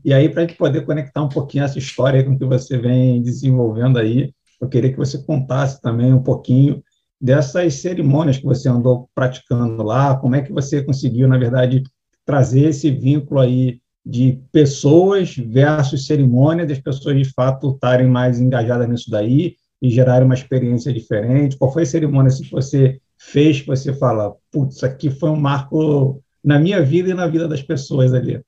E 0.04 0.12
aí, 0.12 0.28
para 0.28 0.42
a 0.42 0.48
gente 0.48 0.58
poder 0.58 0.84
conectar 0.84 1.22
um 1.22 1.30
pouquinho 1.30 1.64
essa 1.64 1.78
história 1.78 2.24
com 2.24 2.36
que 2.36 2.46
você 2.46 2.80
vem 2.80 3.22
desenvolvendo 3.22 4.00
aí, 4.00 4.34
eu 4.60 4.68
queria 4.68 4.92
que 4.92 4.98
você 4.98 5.22
contasse 5.22 5.80
também 5.80 6.12
um 6.12 6.24
pouquinho 6.24 6.84
dessas 7.22 7.76
cerimônias 7.76 8.38
que 8.38 8.46
você 8.46 8.68
andou 8.68 9.08
praticando 9.14 9.84
lá, 9.84 10.18
como 10.18 10.36
é 10.36 10.42
que 10.42 10.52
você 10.52 10.82
conseguiu, 10.82 11.28
na 11.28 11.38
verdade, 11.38 11.84
trazer 12.26 12.70
esse 12.70 12.90
vínculo 12.90 13.40
aí 13.40 13.80
de 14.04 14.40
pessoas 14.52 15.36
versus 15.36 16.08
cerimônia, 16.08 16.66
das 16.66 16.80
pessoas 16.80 17.16
de 17.16 17.32
fato 17.32 17.74
estarem 17.74 18.08
mais 18.08 18.40
engajadas 18.40 18.90
nisso 18.90 19.12
daí 19.12 19.56
e 19.80 19.90
gerarem 19.92 20.26
uma 20.26 20.34
experiência 20.34 20.92
diferente? 20.92 21.58
Qual 21.58 21.72
foi 21.72 21.84
a 21.84 21.86
cerimônia 21.86 22.36
que 22.36 22.50
você 22.50 23.00
fez 23.18 23.62
que 23.62 23.68
você 23.68 23.94
fala, 23.94 24.36
putz, 24.52 24.78
isso 24.78 24.86
aqui 24.86 25.12
foi 25.12 25.30
um 25.30 25.40
marco 25.40 26.20
na 26.44 26.58
minha 26.58 26.82
vida 26.82 27.12
e 27.12 27.14
na 27.14 27.28
vida 27.28 27.48
das 27.48 27.62
pessoas 27.62 28.14
ali? 28.14 28.42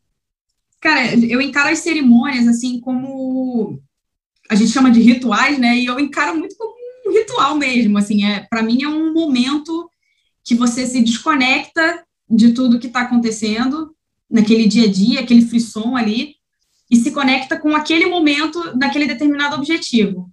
Cara, 0.81 1.13
eu 1.15 1.39
encaro 1.39 1.69
as 1.69 1.79
cerimônias 1.79 2.47
assim 2.47 2.79
como 2.79 3.79
a 4.49 4.55
gente 4.55 4.71
chama 4.71 4.91
de 4.91 4.99
rituais, 4.99 5.59
né? 5.59 5.77
E 5.77 5.85
eu 5.85 5.99
encaro 5.99 6.37
muito 6.37 6.55
como 6.57 6.72
ritual 7.13 7.55
mesmo, 7.55 7.97
assim, 7.97 8.25
é 8.25 8.45
para 8.49 8.63
mim 8.63 8.83
é 8.83 8.87
um 8.87 9.13
momento 9.13 9.89
que 10.43 10.55
você 10.55 10.85
se 10.85 11.01
desconecta 11.01 12.03
de 12.29 12.53
tudo 12.53 12.79
que 12.79 12.87
está 12.87 13.01
acontecendo 13.01 13.95
naquele 14.29 14.67
dia 14.67 14.85
a 14.85 14.91
dia, 14.91 15.19
aquele 15.19 15.45
frisson 15.45 15.95
ali, 15.95 16.35
e 16.89 16.97
se 16.97 17.11
conecta 17.11 17.59
com 17.59 17.75
aquele 17.75 18.05
momento 18.07 18.77
daquele 18.77 19.05
determinado 19.05 19.55
objetivo. 19.55 20.29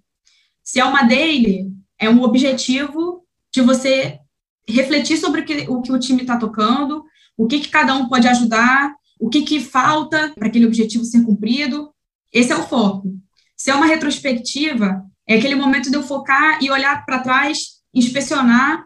Se 0.63 0.79
é 0.79 0.85
uma 0.85 1.03
daily, 1.03 1.71
é 1.97 2.09
um 2.09 2.23
objetivo 2.23 3.23
de 3.53 3.61
você 3.61 4.19
refletir 4.67 5.17
sobre 5.17 5.41
o 5.41 5.45
que 5.45 5.53
o, 5.69 5.81
que 5.81 5.91
o 5.91 5.99
time 5.99 6.21
está 6.21 6.37
tocando, 6.37 7.03
o 7.37 7.47
que, 7.47 7.59
que 7.59 7.69
cada 7.69 7.93
um 7.95 8.07
pode 8.07 8.27
ajudar, 8.27 8.93
o 9.19 9.29
que, 9.29 9.41
que 9.41 9.59
falta 9.59 10.31
para 10.35 10.47
aquele 10.47 10.65
objetivo 10.65 11.05
ser 11.05 11.23
cumprido. 11.23 11.91
Esse 12.31 12.51
é 12.51 12.55
o 12.55 12.67
foco. 12.67 13.15
Se 13.55 13.69
é 13.69 13.75
uma 13.75 13.85
retrospectiva, 13.85 15.03
é 15.27 15.35
aquele 15.35 15.55
momento 15.55 15.89
de 15.89 15.95
eu 15.95 16.03
focar 16.03 16.61
e 16.61 16.69
olhar 16.69 17.05
para 17.05 17.19
trás, 17.19 17.81
inspecionar, 17.93 18.85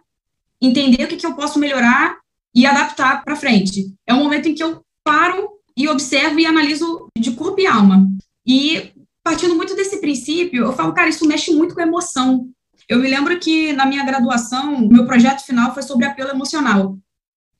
entender 0.61 1.03
o 1.03 1.07
que, 1.07 1.17
que 1.17 1.25
eu 1.25 1.35
posso 1.35 1.59
melhorar 1.59 2.17
e 2.53 2.65
adaptar 2.65 3.23
para 3.23 3.35
frente. 3.35 3.93
É 4.07 4.13
um 4.13 4.23
momento 4.23 4.47
em 4.47 4.55
que 4.55 4.63
eu 4.63 4.81
paro 5.03 5.49
e 5.77 5.87
observo 5.87 6.39
e 6.39 6.45
analiso 6.45 7.07
de 7.17 7.31
corpo 7.31 7.59
e 7.59 7.67
alma. 7.67 8.07
E 8.45 8.91
partindo 9.23 9.55
muito 9.55 9.75
desse 9.75 9.99
princípio, 9.99 10.63
eu 10.63 10.73
falo, 10.73 10.93
cara, 10.93 11.09
isso 11.09 11.27
mexe 11.27 11.53
muito 11.53 11.75
com 11.75 11.81
a 11.81 11.85
emoção. 11.85 12.49
Eu 12.87 12.99
me 12.99 13.09
lembro 13.09 13.37
que 13.39 13.73
na 13.73 13.85
minha 13.85 14.05
graduação, 14.05 14.87
meu 14.87 15.05
projeto 15.05 15.43
final 15.43 15.73
foi 15.73 15.83
sobre 15.83 16.05
apelo 16.05 16.29
emocional. 16.29 16.97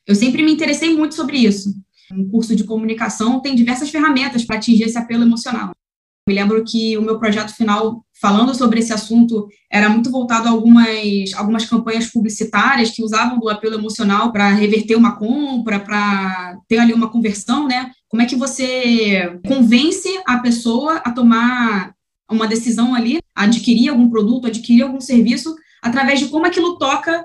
Eu 0.06 0.16
sempre 0.16 0.44
me 0.44 0.52
interessei 0.52 0.96
muito 0.96 1.16
sobre 1.16 1.38
isso. 1.38 1.74
Um 2.12 2.30
curso 2.30 2.56
de 2.56 2.64
comunicação 2.64 3.42
tem 3.42 3.56
diversas 3.56 3.90
ferramentas 3.90 4.46
para 4.46 4.58
atingir 4.58 4.84
esse 4.84 4.98
apelo 4.98 5.24
emocional. 5.24 5.72
Me 6.28 6.34
lembro 6.34 6.64
que 6.64 6.98
o 6.98 7.04
meu 7.04 7.20
projeto 7.20 7.56
final, 7.56 8.04
falando 8.20 8.56
sobre 8.56 8.80
esse 8.80 8.92
assunto, 8.92 9.48
era 9.72 9.88
muito 9.90 10.10
voltado 10.10 10.48
a 10.48 10.52
algumas, 10.52 11.34
algumas 11.36 11.66
campanhas 11.66 12.08
publicitárias 12.08 12.90
que 12.90 13.04
usavam 13.04 13.38
do 13.40 13.48
apelo 13.48 13.76
emocional 13.76 14.32
para 14.32 14.50
reverter 14.50 14.96
uma 14.96 15.18
compra, 15.18 15.80
para 15.80 16.58
ter 16.68 16.80
ali 16.80 16.94
uma 16.94 17.12
conversão, 17.12 17.68
né? 17.68 17.92
Como 18.10 18.24
é 18.24 18.26
que 18.26 18.36
você 18.36 19.40
convence 19.48 20.10
a 20.26 20.40
pessoa 20.40 20.96
a 20.98 21.12
tomar 21.12 21.94
uma 22.32 22.48
decisão 22.48 22.96
ali, 22.96 23.20
adquirir 23.36 23.90
algum 23.90 24.10
produto, 24.10 24.48
adquirir 24.48 24.82
algum 24.82 25.00
serviço, 25.00 25.56
através 25.80 26.20
de 26.20 26.30
como 26.30 26.48
aquilo 26.48 26.80
toca 26.80 27.24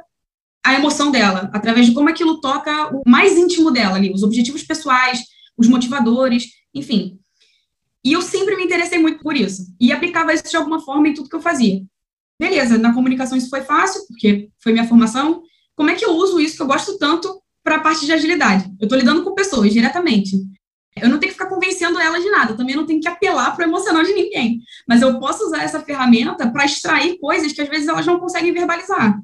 a 0.63 0.75
emoção 0.75 1.11
dela, 1.11 1.49
através 1.55 1.87
de 1.87 1.95
como 1.95 2.11
aquilo 2.11 2.39
toca 2.39 2.95
o 2.95 3.01
mais 3.07 3.39
íntimo 3.39 3.71
dela 3.71 3.97
ali, 3.97 4.13
os 4.13 4.23
objetivos 4.23 4.63
pessoais, 4.63 5.23
os 5.57 5.69
motivadores, 5.69 6.49
enfim. 6.75 7.19
E 8.05 8.13
eu 8.13 8.23
sempre 8.23 8.57
me 8.57 8.65
interessei 8.65 8.99
muito 8.99 9.23
por 9.23 9.37
isso. 9.37 9.67
E 9.79 9.93
aplicava 9.93 10.33
isso 10.33 10.49
de 10.49 10.57
alguma 10.57 10.81
forma 10.81 11.09
em 11.09 11.15
tudo 11.15 11.29
que 11.29 11.37
eu 11.37 11.43
fazia. 11.43 11.83
Beleza, 12.39 12.79
na 12.79 12.95
comunicação 12.95 13.37
isso 13.37 13.51
foi 13.51 13.61
fácil, 13.61 14.07
porque 14.09 14.49
foi 14.59 14.73
minha 14.73 14.87
formação. 14.87 15.43
Como 15.77 15.91
é 15.91 15.95
que 15.95 16.05
eu 16.05 16.13
uso 16.13 16.41
isso 16.41 16.57
que 16.57 16.63
eu 16.63 16.67
gosto 16.67 16.97
tanto 16.99 17.41
para 17.63 17.77
a 17.77 17.81
parte 17.81 18.07
de 18.07 18.13
agilidade? 18.13 18.65
Eu 18.81 18.85
estou 18.85 18.99
lidando 18.99 19.23
com 19.23 19.35
pessoas 19.35 19.73
diretamente. 19.73 20.37
Eu 20.97 21.09
não 21.09 21.19
tenho 21.19 21.33
que 21.33 21.39
ficar 21.39 21.49
convencendo 21.49 21.99
elas 21.99 22.23
de 22.23 22.31
nada, 22.31 22.57
também 22.57 22.75
não 22.75 22.87
tenho 22.87 23.01
que 23.01 23.09
apelar 23.09 23.55
para 23.55 23.65
o 23.65 23.69
emocional 23.69 24.03
de 24.03 24.13
ninguém. 24.13 24.61
Mas 24.89 25.03
eu 25.03 25.19
posso 25.19 25.45
usar 25.45 25.63
essa 25.63 25.81
ferramenta 25.81 26.51
para 26.51 26.65
extrair 26.65 27.19
coisas 27.19 27.53
que 27.53 27.61
às 27.61 27.69
vezes 27.69 27.89
elas 27.89 28.07
não 28.07 28.19
conseguem 28.19 28.53
verbalizar. 28.53 29.21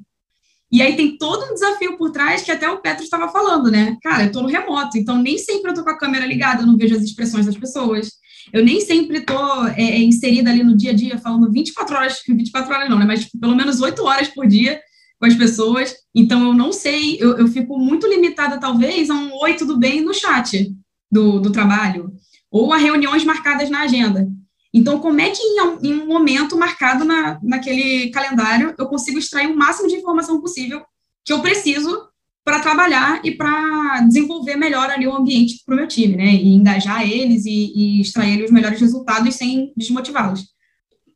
E 0.71 0.81
aí 0.81 0.95
tem 0.95 1.17
todo 1.17 1.45
um 1.45 1.53
desafio 1.53 1.97
por 1.97 2.11
trás 2.11 2.41
que 2.41 2.51
até 2.51 2.69
o 2.69 2.81
Petro 2.81 3.03
estava 3.03 3.29
falando, 3.29 3.71
né? 3.71 3.97
Cara, 4.03 4.23
eu 4.23 4.27
estou 4.27 4.43
no 4.43 4.49
remoto, 4.49 4.97
então 4.97 5.17
nem 5.17 5.37
sempre 5.37 5.69
eu 5.69 5.73
estou 5.73 5.83
com 5.83 5.91
a 5.91 5.97
câmera 5.97 6.25
ligada, 6.25 6.61
eu 6.61 6.67
não 6.67 6.77
vejo 6.77 6.95
as 6.95 7.03
expressões 7.03 7.45
das 7.45 7.57
pessoas. 7.57 8.11
Eu 8.51 8.63
nem 8.63 8.79
sempre 8.81 9.19
estou 9.19 9.67
é, 9.67 9.81
é, 9.81 9.99
inserida 9.99 10.49
ali 10.49 10.63
no 10.63 10.75
dia 10.75 10.91
a 10.91 10.93
dia, 10.93 11.17
falando 11.17 11.51
24 11.51 11.95
horas, 11.95 12.21
24 12.27 12.73
horas 12.73 12.89
não, 12.89 12.99
né? 12.99 13.05
Mas 13.05 13.25
tipo, 13.25 13.39
pelo 13.39 13.55
menos 13.55 13.81
8 13.81 14.03
horas 14.03 14.27
por 14.27 14.47
dia 14.47 14.79
com 15.19 15.25
as 15.25 15.35
pessoas. 15.35 15.95
Então 16.13 16.45
eu 16.47 16.53
não 16.53 16.71
sei, 16.71 17.17
eu, 17.19 17.37
eu 17.37 17.47
fico 17.47 17.77
muito 17.77 18.07
limitada, 18.07 18.59
talvez, 18.59 19.09
a 19.09 19.15
um 19.15 19.33
oi, 19.41 19.55
tudo 19.55 19.77
bem 19.77 20.01
no 20.01 20.13
chat 20.13 20.71
do, 21.11 21.39
do 21.39 21.51
trabalho, 21.51 22.11
ou 22.51 22.71
a 22.73 22.77
reuniões 22.77 23.23
marcadas 23.23 23.69
na 23.69 23.81
agenda. 23.81 24.27
Então, 24.73 24.99
como 24.99 25.19
é 25.19 25.29
que 25.29 25.41
em 25.81 25.93
um, 25.93 26.05
momento 26.05 26.57
marcado 26.57 27.03
na, 27.03 27.39
naquele 27.41 28.09
calendário 28.11 28.75
eu 28.77 28.85
consigo 28.87 29.17
extrair 29.17 29.47
o 29.47 29.55
máximo 29.55 29.87
de 29.87 29.95
informação 29.95 30.39
possível 30.39 30.83
que 31.25 31.33
eu 31.33 31.41
preciso 31.41 32.06
para 32.47 32.61
trabalhar 32.61 33.19
e 33.25 33.31
para 33.31 33.99
desenvolver 34.07 34.55
melhor 34.55 34.89
ali 34.89 35.05
o 35.05 35.13
ambiente 35.13 35.61
para 35.65 35.73
o 35.73 35.77
meu 35.77 35.85
time, 35.85 36.15
né? 36.15 36.27
E 36.27 36.53
engajar 36.53 37.01
eles 37.01 37.45
e, 37.45 37.73
e 37.75 37.99
extrair 37.99 38.41
os 38.41 38.49
melhores 38.49 38.79
resultados 38.79 39.35
sem 39.35 39.73
desmotivá-los. 39.75 40.45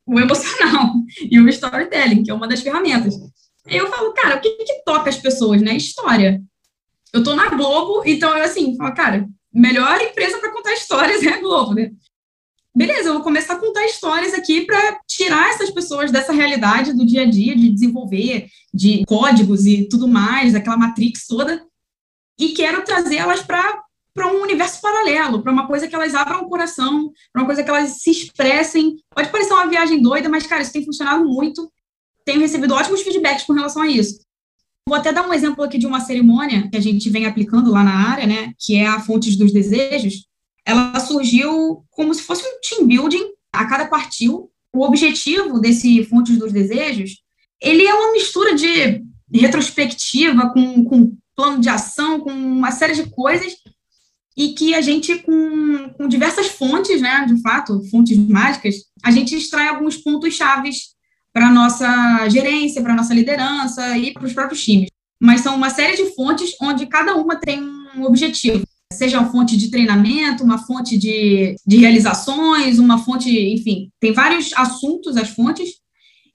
O 0.04 0.20
emocional 0.20 0.92
e 1.30 1.40
o 1.40 1.48
storytelling, 1.48 2.22
que 2.22 2.30
é 2.30 2.34
uma 2.34 2.46
das 2.46 2.60
ferramentas. 2.60 3.14
Eu 3.66 3.88
falo, 3.88 4.12
cara, 4.12 4.36
o 4.36 4.40
que, 4.42 4.50
que 4.50 4.84
toca 4.84 5.08
as 5.08 5.16
pessoas, 5.16 5.62
né? 5.62 5.74
História. 5.74 6.38
Eu 7.14 7.24
tô 7.24 7.34
na 7.34 7.48
Globo, 7.48 8.02
então 8.04 8.36
eu 8.36 8.44
assim, 8.44 8.76
falo, 8.76 8.94
cara, 8.94 9.26
melhor 9.50 10.02
empresa 10.02 10.38
para 10.38 10.52
contar 10.52 10.74
histórias 10.74 11.22
é 11.22 11.30
a 11.30 11.40
Globo, 11.40 11.72
né? 11.72 11.92
Beleza, 12.74 13.08
eu 13.08 13.14
vou 13.14 13.22
começar 13.22 13.54
a 13.54 13.58
contar 13.58 13.84
histórias 13.84 14.34
aqui 14.34 14.62
para 14.62 14.98
tirar 15.06 15.50
essas 15.50 15.70
pessoas 15.70 16.10
dessa 16.10 16.32
realidade 16.32 16.92
do 16.92 17.04
dia 17.04 17.22
a 17.22 17.26
dia, 17.26 17.54
de 17.54 17.70
desenvolver, 17.70 18.48
de 18.72 19.04
códigos 19.06 19.66
e 19.66 19.88
tudo 19.88 20.08
mais, 20.08 20.52
daquela 20.52 20.76
matrix 20.76 21.26
toda, 21.26 21.64
e 22.38 22.50
quero 22.50 22.84
trazê-las 22.84 23.42
para 23.42 23.82
para 24.14 24.30
um 24.30 24.42
universo 24.42 24.78
paralelo, 24.80 25.42
para 25.42 25.50
uma 25.50 25.66
coisa 25.66 25.88
que 25.88 25.94
elas 25.94 26.14
abram 26.14 26.42
o 26.42 26.48
coração, 26.48 27.10
para 27.32 27.40
uma 27.40 27.46
coisa 27.46 27.62
que 27.62 27.70
elas 27.70 28.02
se 28.02 28.10
expressem. 28.10 28.96
Pode 29.14 29.30
parecer 29.30 29.54
uma 29.54 29.66
viagem 29.66 30.02
doida, 30.02 30.28
mas, 30.28 30.46
cara, 30.46 30.60
isso 30.60 30.70
tem 30.70 30.84
funcionado 30.84 31.24
muito. 31.24 31.72
Tenho 32.22 32.40
recebido 32.40 32.74
ótimos 32.74 33.00
feedbacks 33.00 33.44
com 33.46 33.54
relação 33.54 33.80
a 33.80 33.88
isso. 33.88 34.20
Vou 34.86 34.98
até 34.98 35.12
dar 35.12 35.26
um 35.26 35.32
exemplo 35.32 35.64
aqui 35.64 35.78
de 35.78 35.86
uma 35.86 36.00
cerimônia 36.00 36.68
que 36.68 36.76
a 36.76 36.80
gente 36.80 37.08
vem 37.08 37.24
aplicando 37.24 37.70
lá 37.70 37.82
na 37.82 38.10
área, 38.10 38.26
né, 38.26 38.52
que 38.58 38.76
é 38.76 38.86
a 38.86 39.00
Fontes 39.00 39.36
dos 39.36 39.52
Desejos, 39.52 40.26
ela 40.64 40.98
surgiu 41.00 41.84
como 41.90 42.14
se 42.14 42.22
fosse 42.22 42.44
um 42.44 42.60
team 42.60 42.86
building 42.86 43.32
a 43.52 43.66
cada 43.66 43.86
quartil 43.86 44.52
o 44.72 44.84
objetivo 44.84 45.60
desse 45.60 46.02
Fontes 46.04 46.38
dos 46.38 46.52
Desejos, 46.52 47.18
ele 47.60 47.86
é 47.86 47.94
uma 47.94 48.12
mistura 48.12 48.54
de 48.54 49.02
retrospectiva 49.30 50.50
com, 50.50 50.84
com 50.84 51.16
plano 51.36 51.60
de 51.60 51.68
ação, 51.68 52.20
com 52.20 52.30
uma 52.32 52.70
série 52.70 52.94
de 52.94 53.10
coisas, 53.10 53.54
e 54.36 54.54
que 54.54 54.74
a 54.74 54.80
gente, 54.80 55.18
com, 55.18 55.90
com 55.90 56.08
diversas 56.08 56.48
fontes, 56.48 57.02
né, 57.02 57.26
de 57.26 57.40
fato, 57.42 57.82
fontes 57.90 58.16
mágicas, 58.16 58.76
a 59.04 59.10
gente 59.10 59.36
extrai 59.36 59.68
alguns 59.68 59.98
pontos 59.98 60.34
chaves 60.34 60.94
para 61.32 61.50
nossa 61.50 62.28
gerência, 62.30 62.82
para 62.82 62.94
nossa 62.94 63.14
liderança 63.14 63.96
e 63.96 64.12
para 64.12 64.24
os 64.24 64.32
próprios 64.32 64.64
times. 64.64 64.88
Mas 65.20 65.42
são 65.42 65.54
uma 65.54 65.70
série 65.70 65.96
de 65.96 66.14
fontes 66.14 66.54
onde 66.60 66.86
cada 66.86 67.14
uma 67.14 67.36
tem 67.36 67.62
um 67.62 68.04
objetivo. 68.04 68.64
Seja 68.92 69.18
uma 69.18 69.30
fonte 69.30 69.56
de 69.56 69.70
treinamento, 69.70 70.44
uma 70.44 70.58
fonte 70.58 70.96
de, 70.96 71.56
de 71.66 71.76
realizações, 71.78 72.78
uma 72.78 72.98
fonte, 72.98 73.30
enfim, 73.30 73.90
tem 73.98 74.12
vários 74.12 74.52
assuntos 74.54 75.16
as 75.16 75.30
fontes, 75.30 75.70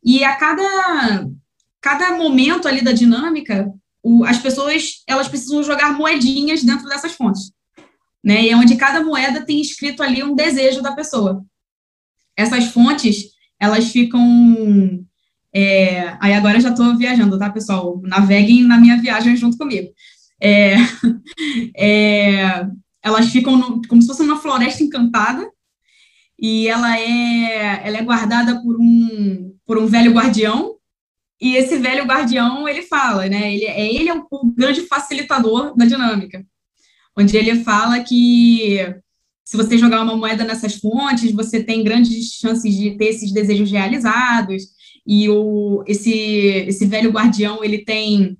e 0.04 0.24
a 0.24 0.36
cada, 0.36 1.28
cada 1.82 2.18
momento 2.18 2.68
ali 2.68 2.82
da 2.82 2.92
dinâmica, 2.92 3.72
o, 4.04 4.24
as 4.24 4.38
pessoas 4.38 5.04
elas 5.06 5.28
precisam 5.28 5.64
jogar 5.64 5.98
moedinhas 5.98 6.64
dentro 6.64 6.88
dessas 6.88 7.14
fontes. 7.14 7.52
Né? 8.24 8.46
E 8.46 8.50
é 8.50 8.56
onde 8.56 8.76
cada 8.76 9.04
moeda 9.04 9.46
tem 9.46 9.62
escrito 9.62 10.02
ali 10.02 10.24
um 10.24 10.36
desejo 10.36 10.82
da 10.82 10.94
pessoa. 10.94 11.44
Essas 12.36 12.66
fontes, 12.66 13.32
elas 13.60 13.90
ficam. 13.90 15.06
É, 15.54 16.16
aí 16.20 16.34
agora 16.34 16.58
eu 16.58 16.62
já 16.62 16.70
estou 16.70 16.96
viajando, 16.96 17.40
tá, 17.40 17.50
pessoal? 17.50 18.00
Naveguem 18.04 18.64
na 18.64 18.78
minha 18.78 19.02
viagem 19.02 19.36
junto 19.36 19.58
comigo. 19.58 19.90
É, 20.42 20.76
é, 21.76 22.68
elas 23.02 23.28
ficam 23.28 23.58
no, 23.58 23.82
como 23.88 24.02
se 24.02 24.08
fosse 24.08 24.22
uma 24.22 24.38
floresta 24.38 24.84
encantada 24.84 25.50
e 26.40 26.68
ela 26.68 27.00
é, 27.00 27.88
ela 27.88 27.98
é 27.98 28.04
guardada 28.04 28.62
por 28.62 28.78
um, 28.80 29.56
por 29.66 29.78
um 29.78 29.88
velho 29.88 30.12
guardião 30.12 30.76
e 31.40 31.56
esse 31.56 31.78
velho 31.78 32.06
guardião 32.06 32.68
ele 32.68 32.82
fala, 32.84 33.28
né? 33.28 33.54
Ele, 33.54 33.66
é, 33.66 33.96
ele 33.96 34.10
é 34.10 34.14
o, 34.14 34.26
o 34.32 34.52
grande 34.52 34.82
facilitador 34.82 35.76
da 35.76 35.86
dinâmica, 35.86 36.46
onde 37.16 37.38
ele 37.38 37.64
fala 37.64 38.00
que 38.00 38.80
se 39.48 39.56
você 39.56 39.78
jogar 39.78 40.02
uma 40.02 40.18
moeda 40.18 40.44
nessas 40.44 40.76
fontes, 40.76 41.32
você 41.32 41.64
tem 41.64 41.82
grandes 41.82 42.34
chances 42.34 42.76
de 42.76 42.98
ter 42.98 43.06
esses 43.06 43.32
desejos 43.32 43.72
realizados. 43.72 44.64
E 45.06 45.30
o, 45.30 45.86
esse, 45.88 46.12
esse 46.68 46.86
velho 46.86 47.12
guardião, 47.12 47.64
ele 47.64 47.78
tem, 47.78 48.38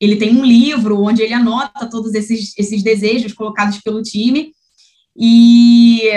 ele 0.00 0.16
tem 0.16 0.36
um 0.36 0.44
livro 0.44 1.02
onde 1.02 1.22
ele 1.22 1.34
anota 1.34 1.88
todos 1.88 2.14
esses, 2.14 2.56
esses 2.56 2.82
desejos 2.82 3.32
colocados 3.32 3.78
pelo 3.78 4.02
time. 4.02 4.52
E 5.16 6.10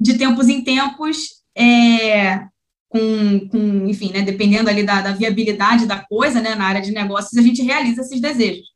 de 0.00 0.16
tempos 0.16 0.48
em 0.48 0.62
tempos, 0.62 1.16
é, 1.56 2.40
com, 2.88 3.48
com, 3.48 3.86
enfim, 3.86 4.10
né, 4.12 4.22
dependendo 4.22 4.70
ali 4.70 4.82
da, 4.82 5.02
da, 5.02 5.12
viabilidade 5.12 5.86
da 5.86 5.98
coisa, 5.98 6.40
né, 6.40 6.54
na 6.54 6.64
área 6.64 6.80
de 6.80 6.92
negócios, 6.92 7.36
a 7.36 7.42
gente 7.42 7.62
realiza 7.62 8.02
esses 8.02 8.20
desejos. 8.20 8.66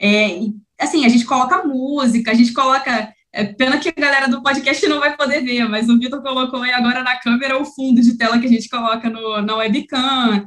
É, 0.00 0.40
assim, 0.78 1.04
a 1.04 1.08
gente 1.08 1.24
coloca 1.24 1.64
música, 1.64 2.30
a 2.30 2.34
gente 2.34 2.52
coloca 2.52 3.12
é 3.32 3.44
pena 3.44 3.78
que 3.78 3.90
a 3.90 3.92
galera 3.92 4.26
do 4.26 4.42
podcast 4.42 4.86
não 4.88 5.00
vai 5.00 5.14
poder 5.16 5.42
ver, 5.42 5.68
mas 5.68 5.88
o 5.88 5.98
Vitor 5.98 6.22
colocou 6.22 6.62
aí 6.62 6.72
agora 6.72 7.02
na 7.02 7.16
câmera 7.16 7.60
o 7.60 7.64
fundo 7.64 8.00
de 8.00 8.16
tela 8.16 8.38
que 8.38 8.46
a 8.46 8.50
gente 8.50 8.68
coloca 8.68 9.10
no, 9.10 9.42
na 9.42 9.54
webcam. 9.56 10.46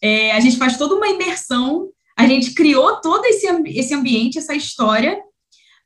É, 0.00 0.32
a 0.32 0.40
gente 0.40 0.56
faz 0.56 0.78
toda 0.78 0.94
uma 0.94 1.08
imersão, 1.08 1.88
a 2.20 2.26
gente 2.26 2.52
criou 2.52 3.00
todo 3.00 3.24
esse, 3.24 3.46
esse 3.66 3.94
ambiente, 3.94 4.38
essa 4.38 4.54
história, 4.54 5.18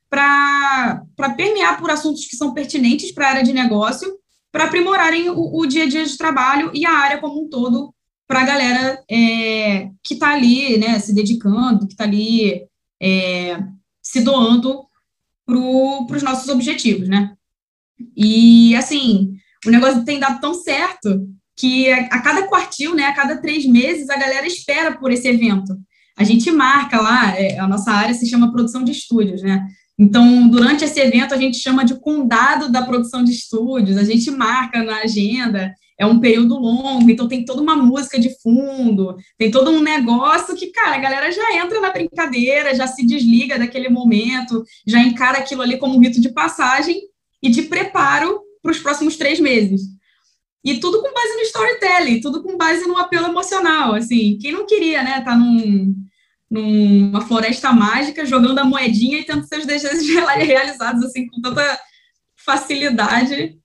para 0.09 1.01
permear 1.37 1.79
por 1.79 1.89
assuntos 1.89 2.25
que 2.25 2.35
são 2.35 2.53
pertinentes 2.53 3.13
para 3.13 3.27
a 3.27 3.29
área 3.29 3.43
de 3.43 3.53
negócio, 3.53 4.17
para 4.51 4.65
aprimorarem 4.65 5.29
o, 5.29 5.57
o, 5.57 5.65
dia 5.65 5.83
a 5.83 5.87
dia 5.87 6.05
de 6.05 6.17
trabalho 6.17 6.71
e 6.73 6.85
a 6.85 6.91
área 6.91 7.19
como 7.19 7.45
um 7.45 7.49
todo 7.49 7.93
para 8.27 8.41
a 8.41 8.45
galera 8.45 9.01
é, 9.09 9.89
que 10.03 10.15
está 10.15 10.33
ali, 10.33 10.77
né, 10.77 10.99
se 10.99 11.13
dedicando, 11.13 11.87
que 11.87 11.93
está 11.93 12.03
ali 12.03 12.65
é, 13.01 13.57
se 14.01 14.21
doando 14.21 14.83
para 15.45 16.17
os 16.17 16.23
nossos 16.23 16.49
objetivos, 16.49 17.07
né? 17.07 17.33
E, 18.15 18.75
assim, 18.75 19.37
o 19.65 19.69
negócio 19.69 20.03
tem 20.03 20.19
dado 20.19 20.41
tão 20.41 20.53
certo 20.53 21.29
que 21.55 21.89
a, 21.89 22.07
a, 22.07 22.21
cada 22.21 22.47
quartil, 22.47 22.93
né, 22.93 23.05
a 23.05 23.13
cada 23.13 23.37
três 23.37 23.65
meses, 23.65 24.09
a 24.09 24.17
galera 24.17 24.45
espera 24.45 24.97
por 24.97 25.11
esse 25.11 25.27
evento. 25.27 25.77
A 26.17 26.23
gente 26.23 26.49
marca 26.51 27.01
lá, 27.01 27.37
é, 27.37 27.59
a 27.59 27.67
nossa 27.67 27.91
área 27.91 28.13
se 28.13 28.27
chama 28.27 28.51
produção 28.51 28.83
de 28.83 28.91
estúdios, 28.91 29.41
né? 29.41 29.67
Então, 29.97 30.47
durante 30.47 30.83
esse 30.83 30.99
evento, 30.99 31.33
a 31.33 31.37
gente 31.37 31.57
chama 31.57 31.85
de 31.85 31.99
condado 31.99 32.69
da 32.69 32.83
produção 32.83 33.23
de 33.23 33.31
estúdios, 33.31 33.97
a 33.97 34.03
gente 34.03 34.29
marca 34.31 34.83
na 34.83 34.97
agenda 34.97 35.73
é 35.97 36.05
um 36.05 36.19
período 36.19 36.55
longo, 36.55 37.09
então 37.09 37.27
tem 37.27 37.45
toda 37.45 37.61
uma 37.61 37.75
música 37.75 38.19
de 38.19 38.29
fundo, 38.41 39.15
tem 39.37 39.49
todo 39.49 39.71
um 39.71 39.81
negócio 39.81 40.55
que, 40.55 40.67
cara, 40.67 40.95
a 40.95 40.99
galera 40.99 41.31
já 41.31 41.55
entra 41.55 41.79
na 41.79 41.91
brincadeira, 41.91 42.75
já 42.75 42.85
se 42.85 43.05
desliga 43.05 43.57
daquele 43.57 43.89
momento, 43.89 44.63
já 44.85 44.99
encara 44.99 45.37
aquilo 45.37 45.61
ali 45.61 45.77
como 45.77 45.95
um 45.95 46.01
rito 46.01 46.19
de 46.19 46.29
passagem 46.29 46.99
e 47.41 47.49
de 47.49 47.63
preparo 47.63 48.41
para 48.61 48.71
os 48.71 48.79
próximos 48.79 49.15
três 49.15 49.39
meses. 49.39 49.81
E 50.63 50.79
tudo 50.79 51.01
com 51.01 51.13
base 51.13 51.35
no 51.35 51.41
storytelling, 51.41 52.19
tudo 52.19 52.43
com 52.43 52.57
base 52.57 52.85
no 52.87 52.97
apelo 52.97 53.27
emocional, 53.27 53.93
assim, 53.93 54.37
quem 54.41 54.51
não 54.51 54.65
queria, 54.65 55.03
né, 55.03 55.21
tá 55.21 55.37
num, 55.37 55.93
numa 56.61 57.21
floresta 57.21 57.73
mágica, 57.73 58.25
jogando 58.25 58.59
a 58.59 58.63
moedinha 58.63 59.19
e 59.19 59.23
tendo 59.23 59.45
seus 59.45 59.65
desejos 59.65 60.07
realizados, 60.07 61.03
assim, 61.03 61.27
com 61.27 61.41
tanta 61.41 61.79
facilidade 62.35 63.57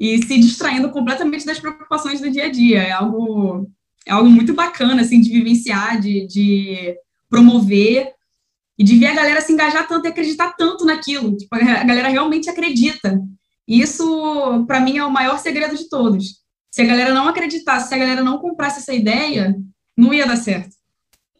e 0.00 0.22
se 0.22 0.38
distraindo 0.38 0.90
completamente 0.90 1.44
das 1.44 1.58
preocupações 1.58 2.20
do 2.20 2.30
dia 2.30 2.46
a 2.46 2.50
dia. 2.50 2.82
É 2.82 2.92
algo, 2.92 3.68
é 4.06 4.12
algo 4.12 4.30
muito 4.30 4.54
bacana, 4.54 5.02
assim, 5.02 5.20
de 5.20 5.30
vivenciar, 5.30 6.00
de, 6.00 6.26
de 6.26 6.96
promover 7.28 8.12
e 8.78 8.84
de 8.84 8.96
ver 8.96 9.06
a 9.06 9.14
galera 9.14 9.40
se 9.40 9.52
engajar 9.52 9.86
tanto 9.86 10.06
e 10.06 10.08
acreditar 10.08 10.54
tanto 10.56 10.84
naquilo. 10.84 11.36
Tipo, 11.36 11.54
a 11.56 11.84
galera 11.84 12.08
realmente 12.08 12.48
acredita. 12.48 13.20
E 13.66 13.80
isso, 13.80 14.64
para 14.66 14.80
mim, 14.80 14.96
é 14.96 15.04
o 15.04 15.10
maior 15.10 15.38
segredo 15.38 15.76
de 15.76 15.88
todos. 15.88 16.38
Se 16.70 16.82
a 16.82 16.86
galera 16.86 17.12
não 17.12 17.28
acreditasse, 17.28 17.88
se 17.88 17.94
a 17.94 17.98
galera 17.98 18.22
não 18.22 18.38
comprasse 18.38 18.78
essa 18.78 18.94
ideia, 18.94 19.54
não 19.96 20.14
ia 20.14 20.26
dar 20.26 20.36
certo. 20.36 20.77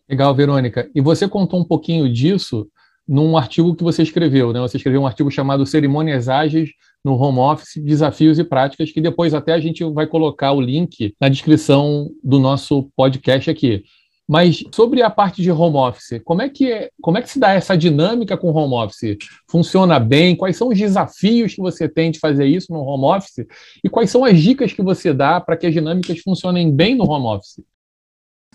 Legal, 0.09 0.35
Verônica. 0.35 0.91
E 0.95 1.01
você 1.01 1.29
contou 1.29 1.61
um 1.61 1.65
pouquinho 1.65 2.11
disso 2.11 2.67
num 3.07 3.37
artigo 3.37 3.75
que 3.75 3.85
você 3.85 4.03
escreveu, 4.03 4.53
né? 4.53 4.61
Você 4.61 4.77
escreveu 4.77 5.03
um 5.03 5.07
artigo 5.07 5.31
chamado 5.31 5.67
Cerimônias 5.67 6.29
Ágeis 6.29 6.71
no 7.05 7.15
home 7.15 7.39
office, 7.39 7.83
desafios 7.83 8.39
e 8.39 8.45
práticas, 8.45 8.91
que 8.91 9.01
depois 9.01 9.35
até 9.35 9.53
a 9.53 9.61
gente 9.61 9.85
vai 9.85 10.07
colocar 10.07 10.53
o 10.53 10.61
link 10.61 11.15
na 11.21 11.29
descrição 11.29 12.11
do 12.23 12.39
nosso 12.39 12.91
podcast 12.97 13.51
aqui. 13.51 13.83
Mas 14.29 14.63
sobre 14.73 15.01
a 15.01 15.09
parte 15.09 15.41
de 15.41 15.51
home 15.51 15.77
office, 15.77 16.21
como 16.23 16.43
é 16.43 16.51
que, 16.51 16.71
é, 16.71 16.91
como 17.01 17.17
é 17.17 17.23
que 17.23 17.31
se 17.31 17.39
dá 17.39 17.53
essa 17.53 17.77
dinâmica 17.77 18.37
com 18.37 18.53
home 18.53 18.75
office? 18.75 19.17
Funciona 19.51 19.99
bem? 19.99 20.37
Quais 20.37 20.55
são 20.57 20.69
os 20.69 20.77
desafios 20.77 21.55
que 21.55 21.63
você 21.63 21.89
tem 21.89 22.11
de 22.11 22.19
fazer 22.19 22.45
isso 22.45 22.71
no 22.71 22.81
home 22.81 23.17
office? 23.17 23.47
E 23.83 23.89
quais 23.89 24.11
são 24.11 24.27
as 24.27 24.39
dicas 24.39 24.73
que 24.73 24.83
você 24.83 25.15
dá 25.15 25.41
para 25.41 25.57
que 25.57 25.67
as 25.67 25.73
dinâmicas 25.73 26.19
funcionem 26.21 26.71
bem 26.71 26.95
no 26.95 27.11
home 27.11 27.27
office? 27.27 27.63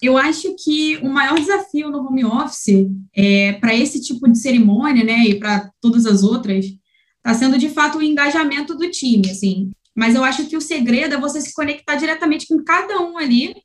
Eu 0.01 0.17
acho 0.17 0.56
que 0.63 0.97
o 0.97 1.10
maior 1.10 1.39
desafio 1.39 1.89
no 1.89 1.99
home 1.99 2.25
office 2.25 2.88
é, 3.15 3.53
para 3.53 3.73
esse 3.75 4.01
tipo 4.01 4.29
de 4.29 4.38
cerimônia, 4.38 5.03
né, 5.03 5.25
e 5.25 5.39
para 5.39 5.71
todas 5.79 6.06
as 6.06 6.23
outras, 6.23 6.65
está 6.65 7.34
sendo 7.34 7.58
de 7.58 7.69
fato 7.69 7.97
o 7.97 8.03
engajamento 8.03 8.75
do 8.75 8.89
time, 8.89 9.29
assim. 9.29 9.71
Mas 9.95 10.15
eu 10.15 10.23
acho 10.23 10.45
que 10.47 10.58
o 10.58 10.62
segredo 10.62 11.15
é 11.15 11.19
você 11.19 11.39
se 11.39 11.53
conectar 11.53 11.95
diretamente 11.95 12.47
com 12.47 12.63
cada 12.63 12.99
um 12.99 13.17
ali 13.17 13.56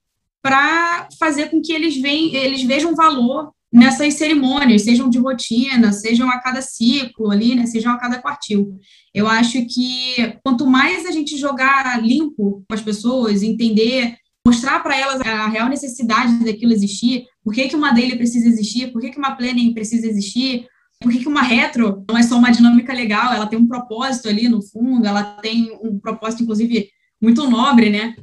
para 0.42 1.08
fazer 1.18 1.50
com 1.50 1.60
que 1.60 1.72
eles, 1.72 1.96
vejam, 1.96 2.40
eles 2.40 2.62
vejam 2.62 2.94
valor 2.94 3.50
nessas 3.72 4.14
cerimônias, 4.14 4.82
sejam 4.82 5.10
de 5.10 5.18
rotina, 5.18 5.92
sejam 5.92 6.28
a 6.30 6.38
cada 6.40 6.62
ciclo 6.62 7.30
ali, 7.30 7.54
né, 7.54 7.66
sejam 7.66 7.92
a 7.92 7.98
cada 7.98 8.20
quartil. 8.20 8.78
Eu 9.12 9.28
acho 9.28 9.64
que 9.66 10.38
quanto 10.44 10.66
mais 10.66 11.04
a 11.04 11.10
gente 11.10 11.36
jogar 11.36 12.02
limpo 12.02 12.64
com 12.68 12.74
as 12.74 12.80
pessoas, 12.80 13.42
entender, 13.42 14.16
mostrar 14.46 14.81
para 14.81 14.96
elas 14.96 15.20
a 15.20 15.48
real 15.48 15.68
necessidade 15.68 16.44
daquilo 16.44 16.72
existir, 16.72 17.27
por 17.44 17.53
que, 17.53 17.68
que 17.68 17.77
uma 17.77 17.92
daily 17.92 18.16
precisa 18.16 18.48
existir, 18.48 18.92
por 18.92 19.01
que, 19.01 19.11
que 19.11 19.18
uma 19.18 19.37
planning 19.37 19.74
precisa 19.74 20.07
existir, 20.07 20.66
por 21.01 21.12
que, 21.12 21.20
que 21.20 21.29
uma 21.29 21.42
retro 21.42 22.05
não 22.09 22.18
é 22.18 22.22
só 22.22 22.37
uma 22.37 22.51
dinâmica 22.51 22.92
legal, 22.92 23.33
ela 23.33 23.46
tem 23.46 23.59
um 23.59 23.68
propósito 23.68 24.29
ali 24.29 24.48
no 24.48 24.62
fundo, 24.62 25.07
ela 25.07 25.22
tem 25.22 25.70
um 25.83 25.98
propósito, 25.98 26.42
inclusive, 26.42 26.88
muito 27.20 27.48
nobre, 27.48 27.90
né? 27.90 28.16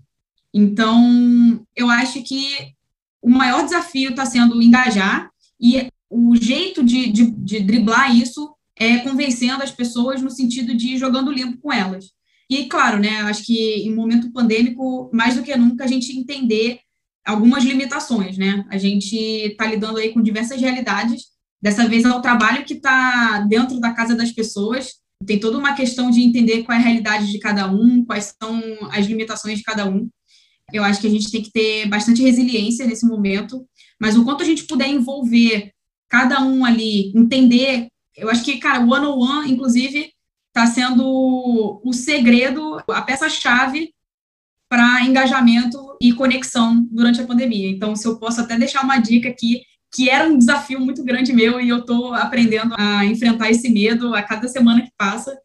Então, 0.54 1.66
eu 1.76 1.90
acho 1.90 2.22
que 2.24 2.74
o 3.22 3.30
maior 3.30 3.64
desafio 3.64 4.12
está 4.12 4.26
sendo 4.26 4.62
engajar, 4.62 5.30
e 5.60 5.88
o 6.10 6.36
jeito 6.36 6.84
de, 6.84 7.12
de, 7.12 7.32
de 7.32 7.60
driblar 7.62 8.16
isso 8.16 8.54
é 8.76 8.98
convencendo 9.00 9.64
as 9.64 9.72
pessoas 9.72 10.22
no 10.22 10.30
sentido 10.30 10.76
de 10.76 10.98
jogando 10.98 11.32
limpo 11.32 11.58
com 11.62 11.72
elas. 11.72 12.15
E, 12.50 12.66
claro, 12.66 13.00
né, 13.00 13.22
acho 13.22 13.44
que 13.44 13.88
em 13.88 13.94
momento 13.94 14.32
pandêmico, 14.32 15.10
mais 15.14 15.36
do 15.36 15.44
que 15.44 15.56
nunca, 15.56 15.84
a 15.84 15.88
gente 15.88 16.18
entender 16.18 16.80
algumas 17.26 17.64
limitações, 17.64 18.38
né? 18.38 18.64
A 18.70 18.78
gente 18.78 19.16
está 19.16 19.66
lidando 19.66 19.98
aí 19.98 20.14
com 20.14 20.22
diversas 20.22 20.62
realidades 20.62 21.36
Dessa 21.66 21.88
vez 21.88 22.06
é 22.06 22.12
o 22.12 22.22
trabalho 22.22 22.64
que 22.64 22.76
está 22.76 23.40
dentro 23.50 23.80
da 23.80 23.92
casa 23.92 24.14
das 24.14 24.32
pessoas. 24.32 24.98
Tem 25.26 25.40
toda 25.40 25.58
uma 25.58 25.74
questão 25.74 26.12
de 26.12 26.22
entender 26.22 26.62
qual 26.62 26.78
é 26.78 26.80
a 26.80 26.84
realidade 26.84 27.32
de 27.32 27.40
cada 27.40 27.72
um, 27.72 28.06
quais 28.06 28.36
são 28.40 28.62
as 28.92 29.08
limitações 29.08 29.58
de 29.58 29.64
cada 29.64 29.90
um. 29.90 30.08
Eu 30.72 30.84
acho 30.84 31.02
que 31.02 31.08
a 31.08 31.10
gente 31.10 31.32
tem 31.32 31.42
que 31.42 31.52
ter 31.52 31.88
bastante 31.88 32.22
resiliência 32.22 32.86
nesse 32.86 33.08
momento, 33.08 33.66
mas 34.00 34.16
o 34.16 34.24
quanto 34.24 34.44
a 34.44 34.46
gente 34.46 34.66
puder 34.66 34.88
envolver 34.88 35.72
cada 36.08 36.40
um 36.44 36.64
ali, 36.64 37.12
entender. 37.16 37.88
Eu 38.16 38.30
acho 38.30 38.44
que, 38.46 38.60
cara, 38.60 38.86
o 38.86 38.94
one 38.94 39.08
on 39.08 39.18
one, 39.18 39.52
inclusive, 39.52 40.12
está 40.56 40.66
sendo 40.68 41.82
o 41.84 41.92
segredo, 41.92 42.82
a 42.88 43.02
peça-chave 43.02 43.94
para 44.70 45.04
engajamento 45.04 45.78
e 46.02 46.14
conexão 46.14 46.88
durante 46.90 47.20
a 47.20 47.26
pandemia. 47.26 47.70
Então, 47.70 47.94
se 47.94 48.08
eu 48.08 48.18
posso 48.18 48.40
até 48.40 48.58
deixar 48.58 48.84
uma 48.84 48.98
dica 48.98 49.28
aqui, 49.28 49.64
que 49.94 50.10
era 50.10 50.28
um 50.28 50.38
desafio 50.38 50.80
muito 50.80 51.04
grande 51.04 51.34
meu 51.34 51.60
e 51.60 51.68
eu 51.68 51.80
estou 51.80 52.14
aprendendo 52.14 52.74
a 52.78 53.06
enfrentar 53.06 53.52
esse 53.52 53.70
medo 53.70 54.16
a 54.16 54.24
cada 54.24 54.48
semana 54.48 54.82
que 54.82 54.92
passa, 54.98 55.38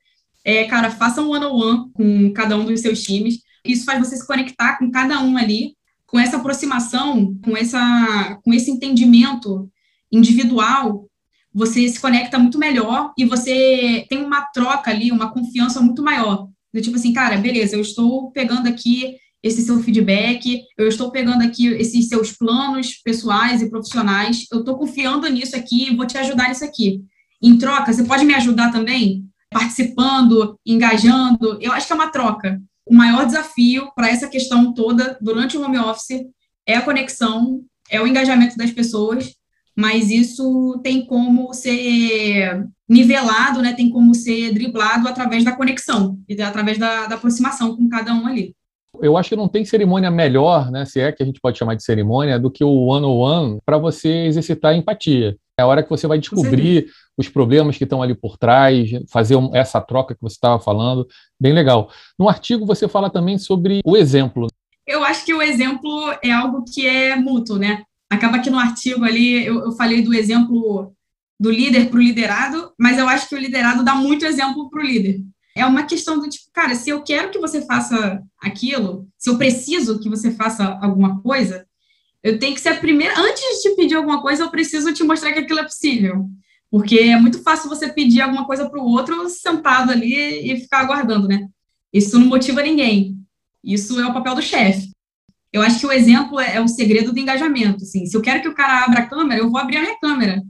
é, 0.44 0.64
cara, 0.64 0.90
faça 0.90 1.20
um 1.20 1.30
one-on-one 1.30 1.90
com 1.92 2.32
cada 2.32 2.56
um 2.56 2.64
dos 2.64 2.80
seus 2.80 3.02
times. 3.02 3.40
Isso 3.64 3.84
faz 3.84 3.98
você 3.98 4.16
se 4.16 4.26
conectar 4.26 4.78
com 4.78 4.92
cada 4.92 5.20
um 5.20 5.36
ali, 5.36 5.74
com 6.06 6.20
essa 6.20 6.36
aproximação, 6.36 7.36
com, 7.44 7.56
essa, 7.56 8.38
com 8.44 8.54
esse 8.54 8.70
entendimento 8.70 9.68
individual, 10.10 11.09
você 11.52 11.88
se 11.88 12.00
conecta 12.00 12.38
muito 12.38 12.58
melhor 12.58 13.12
e 13.16 13.24
você 13.24 14.06
tem 14.08 14.24
uma 14.24 14.42
troca 14.52 14.90
ali, 14.90 15.10
uma 15.10 15.32
confiança 15.32 15.80
muito 15.80 16.02
maior. 16.02 16.48
Do 16.72 16.80
tipo 16.80 16.96
assim, 16.96 17.12
cara, 17.12 17.36
beleza, 17.36 17.76
eu 17.76 17.80
estou 17.80 18.30
pegando 18.30 18.68
aqui 18.68 19.16
esse 19.42 19.62
seu 19.62 19.82
feedback, 19.82 20.62
eu 20.76 20.86
estou 20.86 21.10
pegando 21.10 21.42
aqui 21.42 21.66
esses 21.66 22.08
seus 22.08 22.32
planos 22.32 22.94
pessoais 23.02 23.62
e 23.62 23.70
profissionais, 23.70 24.46
eu 24.52 24.60
estou 24.60 24.76
confiando 24.76 25.28
nisso 25.28 25.56
aqui, 25.56 25.94
vou 25.96 26.06
te 26.06 26.18
ajudar 26.18 26.48
nisso 26.48 26.64
aqui. 26.64 27.02
Em 27.42 27.56
troca, 27.56 27.92
você 27.92 28.04
pode 28.04 28.24
me 28.24 28.34
ajudar 28.34 28.70
também? 28.70 29.24
Participando, 29.50 30.58
engajando, 30.64 31.58
eu 31.60 31.72
acho 31.72 31.86
que 31.86 31.92
é 31.92 31.96
uma 31.96 32.10
troca. 32.10 32.60
O 32.86 32.94
maior 32.94 33.24
desafio 33.24 33.90
para 33.94 34.10
essa 34.10 34.28
questão 34.28 34.74
toda 34.74 35.18
durante 35.20 35.56
o 35.56 35.62
home 35.62 35.78
office 35.78 36.22
é 36.66 36.76
a 36.76 36.82
conexão, 36.82 37.64
é 37.90 38.00
o 38.00 38.06
engajamento 38.06 38.56
das 38.56 38.70
pessoas, 38.70 39.34
mas 39.76 40.11
isso 40.11 40.80
tem 40.83 41.06
como 41.06 41.52
ser 41.54 42.66
nivelado, 42.88 43.62
né, 43.62 43.72
tem 43.72 43.88
como 43.88 44.14
ser 44.14 44.52
driblado 44.52 45.06
através 45.06 45.44
da 45.44 45.52
conexão, 45.52 46.18
e 46.28 46.40
através 46.42 46.78
da, 46.78 47.06
da 47.06 47.14
aproximação 47.14 47.76
com 47.76 47.88
cada 47.88 48.12
um 48.12 48.26
ali 48.26 48.54
eu 49.02 49.16
acho 49.16 49.28
que 49.28 49.37
não 49.37 49.48
tem 49.48 49.64
cerimônia 49.64 50.11
melhor, 50.11 50.70
né, 50.70 50.85
se 50.85 51.00
é 51.00 51.12
que 51.12 51.22
a 51.22 51.26
gente 51.26 51.40
pode 51.40 51.59
chamar 51.59 51.74
de 51.74 51.83
cerimônia, 51.83 52.38
do 52.38 52.50
que 52.50 52.64
o 52.64 52.87
one-on-one 52.87 53.59
para 53.64 53.78
você 53.78 54.26
exercitar 54.26 54.72
a 54.72 54.76
empatia. 54.76 55.37
É 55.59 55.62
a 55.62 55.66
hora 55.66 55.83
que 55.83 55.90
você 55.90 56.06
vai 56.06 56.18
descobrir 56.18 56.87
os 57.16 57.28
problemas 57.28 57.76
que 57.76 57.85
estão 57.85 58.02
ali 58.02 58.14
por 58.14 58.38
trás, 58.38 58.90
fazer 59.11 59.37
essa 59.52 59.80
troca 59.80 60.14
que 60.14 60.22
você 60.22 60.35
estava 60.35 60.59
falando, 60.59 61.06
bem 61.38 61.52
legal. 61.52 61.90
No 62.18 62.28
artigo 62.28 62.66
você 62.66 62.88
fala 62.88 63.11
também 63.11 63.38
sobre 63.38 63.80
o 63.85 63.96
exemplo. 63.96 64.48
Eu 64.87 65.04
acho 65.04 65.24
que 65.24 65.35
o 65.35 65.42
exemplo 65.42 65.90
é 66.22 66.33
algo 66.33 66.64
que 66.64 66.87
é 66.87 67.14
mútuo, 67.14 67.59
né? 67.59 67.83
Acaba 68.10 68.40
que 68.40 68.50
no 68.50 68.58
artigo 68.58 69.04
ali 69.04 69.46
eu, 69.46 69.60
eu 69.60 69.72
falei 69.72 70.02
do 70.02 70.12
exemplo 70.12 70.92
do 71.38 71.50
líder 71.50 71.88
para 71.88 71.98
o 71.98 72.02
liderado, 72.02 72.72
mas 72.78 72.98
eu 72.98 73.08
acho 73.08 73.28
que 73.28 73.34
o 73.34 73.38
liderado 73.38 73.82
dá 73.82 73.94
muito 73.94 74.26
exemplo 74.26 74.68
para 74.68 74.80
o 74.80 74.84
líder 74.84 75.24
é 75.54 75.66
uma 75.66 75.84
questão 75.84 76.18
do 76.18 76.28
tipo, 76.28 76.46
cara, 76.52 76.74
se 76.74 76.90
eu 76.90 77.02
quero 77.02 77.30
que 77.30 77.38
você 77.38 77.62
faça 77.62 78.22
aquilo, 78.40 79.08
se 79.18 79.28
eu 79.28 79.36
preciso 79.36 79.98
que 79.98 80.08
você 80.08 80.30
faça 80.30 80.78
alguma 80.80 81.20
coisa, 81.20 81.66
eu 82.22 82.38
tenho 82.38 82.54
que 82.54 82.60
ser 82.60 82.70
a 82.70 82.76
primeira. 82.78 83.18
Antes 83.18 83.42
de 83.42 83.62
te 83.62 83.76
pedir 83.76 83.94
alguma 83.94 84.22
coisa, 84.22 84.42
eu 84.42 84.50
preciso 84.50 84.92
te 84.92 85.02
mostrar 85.02 85.32
que 85.32 85.40
aquilo 85.40 85.60
é 85.60 85.64
possível. 85.64 86.28
Porque 86.70 86.98
é 86.98 87.18
muito 87.18 87.42
fácil 87.42 87.68
você 87.68 87.88
pedir 87.92 88.20
alguma 88.20 88.46
coisa 88.46 88.68
para 88.68 88.80
o 88.80 88.86
outro 88.86 89.28
sentado 89.28 89.90
ali 89.90 90.52
e 90.52 90.60
ficar 90.60 90.80
aguardando, 90.80 91.26
né? 91.26 91.48
Isso 91.92 92.18
não 92.18 92.26
motiva 92.26 92.62
ninguém. 92.62 93.16
Isso 93.64 93.98
é 94.00 94.06
o 94.06 94.12
papel 94.12 94.34
do 94.36 94.42
chefe. 94.42 94.89
Eu 95.52 95.62
acho 95.62 95.80
que 95.80 95.86
o 95.86 95.92
exemplo 95.92 96.38
é, 96.38 96.56
é 96.56 96.60
o 96.60 96.68
segredo 96.68 97.12
do 97.12 97.18
engajamento. 97.18 97.82
Assim. 97.82 98.06
Se 98.06 98.16
eu 98.16 98.22
quero 98.22 98.40
que 98.40 98.48
o 98.48 98.54
cara 98.54 98.84
abra 98.84 99.00
a 99.00 99.06
câmera, 99.06 99.40
eu 99.40 99.50
vou 99.50 99.60
abrir 99.60 99.78
a 99.78 99.82
minha 99.82 99.98
câmera. 99.98 100.42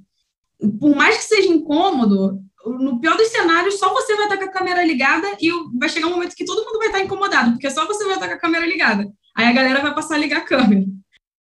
Por 0.78 0.94
mais 0.94 1.16
que 1.16 1.24
seja 1.24 1.48
incômodo, 1.48 2.38
no 2.66 3.00
pior 3.00 3.16
dos 3.16 3.28
cenários, 3.28 3.78
só 3.78 3.92
você 3.92 4.14
vai 4.14 4.24
estar 4.24 4.36
com 4.36 4.44
a 4.44 4.52
câmera 4.52 4.84
ligada 4.84 5.26
e 5.40 5.50
vai 5.78 5.88
chegar 5.88 6.06
um 6.06 6.10
momento 6.10 6.36
que 6.36 6.44
todo 6.44 6.64
mundo 6.64 6.78
vai 6.78 6.88
estar 6.88 7.00
incomodado, 7.00 7.52
porque 7.52 7.70
só 7.70 7.86
você 7.86 8.04
vai 8.04 8.14
estar 8.14 8.28
com 8.28 8.34
a 8.34 8.38
câmera 8.38 8.66
ligada. 8.66 9.10
Aí 9.34 9.46
a 9.46 9.52
galera 9.52 9.80
vai 9.80 9.94
passar 9.94 10.16
a 10.16 10.18
ligar 10.18 10.38
a 10.38 10.44
câmera. 10.44 10.84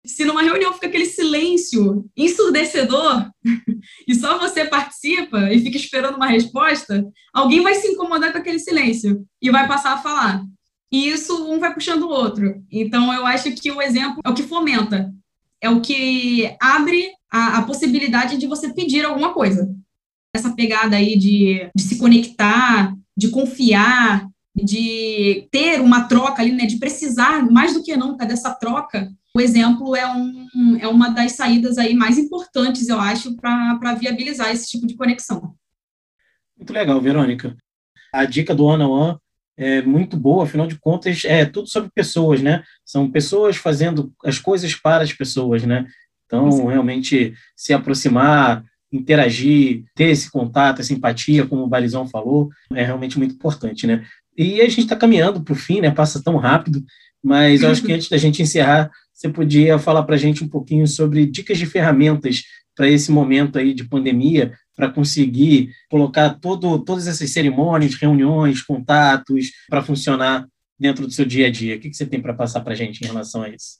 Se 0.04 0.24
numa 0.24 0.42
reunião 0.42 0.72
fica 0.72 0.86
aquele 0.86 1.06
silêncio 1.06 2.10
ensurdecedor 2.16 3.30
e 4.08 4.14
só 4.14 4.38
você 4.38 4.64
participa 4.64 5.52
e 5.52 5.60
fica 5.60 5.76
esperando 5.76 6.16
uma 6.16 6.26
resposta, 6.26 7.04
alguém 7.32 7.62
vai 7.62 7.74
se 7.74 7.88
incomodar 7.88 8.32
com 8.32 8.38
aquele 8.38 8.58
silêncio 8.58 9.24
e 9.40 9.50
vai 9.50 9.68
passar 9.68 9.92
a 9.92 9.98
falar. 9.98 10.42
E 10.92 11.08
isso 11.08 11.50
um 11.50 11.58
vai 11.58 11.72
puxando 11.72 12.02
o 12.02 12.10
outro. 12.10 12.62
Então 12.70 13.12
eu 13.12 13.24
acho 13.24 13.52
que 13.52 13.70
o 13.70 13.80
exemplo 13.80 14.20
é 14.24 14.28
o 14.28 14.34
que 14.34 14.42
fomenta, 14.42 15.12
é 15.60 15.70
o 15.70 15.80
que 15.80 16.54
abre 16.60 17.10
a, 17.30 17.58
a 17.58 17.62
possibilidade 17.62 18.36
de 18.36 18.46
você 18.46 18.72
pedir 18.72 19.04
alguma 19.04 19.32
coisa 19.32 19.74
essa 20.34 20.54
pegada 20.54 20.96
aí 20.96 21.18
de, 21.18 21.70
de 21.74 21.82
se 21.82 21.98
conectar, 21.98 22.94
de 23.14 23.28
confiar, 23.28 24.26
de 24.54 25.46
ter 25.50 25.80
uma 25.80 26.08
troca 26.08 26.40
ali, 26.40 26.52
né, 26.52 26.64
de 26.64 26.78
precisar 26.78 27.44
mais 27.50 27.74
do 27.74 27.82
que 27.82 27.94
nunca 27.96 28.24
dessa 28.24 28.54
troca, 28.54 29.12
o 29.34 29.40
exemplo 29.40 29.96
é, 29.96 30.06
um, 30.06 30.76
é 30.78 30.86
uma 30.86 31.08
das 31.08 31.32
saídas 31.32 31.78
aí 31.78 31.94
mais 31.94 32.18
importantes, 32.18 32.88
eu 32.88 33.00
acho, 33.00 33.34
para 33.36 33.94
viabilizar 33.94 34.50
esse 34.50 34.70
tipo 34.70 34.86
de 34.86 34.94
conexão. 34.94 35.54
Muito 36.56 36.72
legal, 36.72 37.00
Verônica. 37.00 37.56
A 38.12 38.26
dica 38.26 38.54
do 38.54 38.64
one 38.64 38.82
on 38.82 38.90
one 38.90 39.18
é 39.56 39.82
muito 39.82 40.16
boa, 40.16 40.44
afinal 40.44 40.66
de 40.66 40.78
contas, 40.78 41.24
é 41.24 41.44
tudo 41.44 41.68
sobre 41.68 41.90
pessoas, 41.94 42.40
né? 42.40 42.62
São 42.84 43.10
pessoas 43.10 43.56
fazendo 43.56 44.12
as 44.24 44.38
coisas 44.38 44.74
para 44.74 45.04
as 45.04 45.12
pessoas, 45.12 45.62
né? 45.64 45.86
Então, 46.26 46.50
Sim. 46.50 46.66
realmente, 46.66 47.34
se 47.54 47.74
aproximar, 47.74 48.64
interagir, 48.90 49.84
ter 49.94 50.10
esse 50.10 50.30
contato, 50.30 50.80
essa 50.80 50.92
empatia, 50.92 51.46
como 51.46 51.62
o 51.62 51.68
Barizão 51.68 52.06
falou, 52.06 52.50
é 52.74 52.84
realmente 52.84 53.18
muito 53.18 53.34
importante, 53.34 53.86
né? 53.86 54.04
E 54.36 54.60
a 54.60 54.68
gente 54.68 54.80
está 54.80 54.96
caminhando 54.96 55.42
para 55.42 55.52
o 55.52 55.56
fim, 55.56 55.80
né? 55.80 55.90
Passa 55.90 56.22
tão 56.22 56.36
rápido, 56.36 56.82
mas 57.22 57.62
eu 57.62 57.70
acho 57.70 57.82
que 57.82 57.92
antes 57.92 58.08
da 58.08 58.16
gente 58.16 58.42
encerrar, 58.42 58.90
você 59.12 59.28
podia 59.28 59.78
falar 59.78 60.02
para 60.02 60.14
a 60.14 60.18
gente 60.18 60.42
um 60.42 60.48
pouquinho 60.48 60.86
sobre 60.86 61.26
dicas 61.26 61.58
de 61.58 61.66
ferramentas 61.66 62.42
para 62.74 62.88
esse 62.88 63.12
momento 63.12 63.58
aí 63.58 63.74
de 63.74 63.84
pandemia, 63.84 64.52
para 64.74 64.90
conseguir 64.90 65.70
colocar 65.90 66.38
todo, 66.40 66.78
todas 66.78 67.06
essas 67.06 67.30
cerimônias, 67.30 67.94
reuniões, 67.94 68.62
contatos, 68.62 69.50
para 69.68 69.82
funcionar 69.82 70.46
dentro 70.78 71.06
do 71.06 71.12
seu 71.12 71.24
dia 71.24 71.46
a 71.46 71.50
dia. 71.50 71.76
O 71.76 71.80
que, 71.80 71.90
que 71.90 71.96
você 71.96 72.06
tem 72.06 72.20
para 72.20 72.34
passar 72.34 72.60
para 72.60 72.72
a 72.72 72.76
gente 72.76 73.02
em 73.02 73.06
relação 73.06 73.42
a 73.42 73.48
isso? 73.48 73.78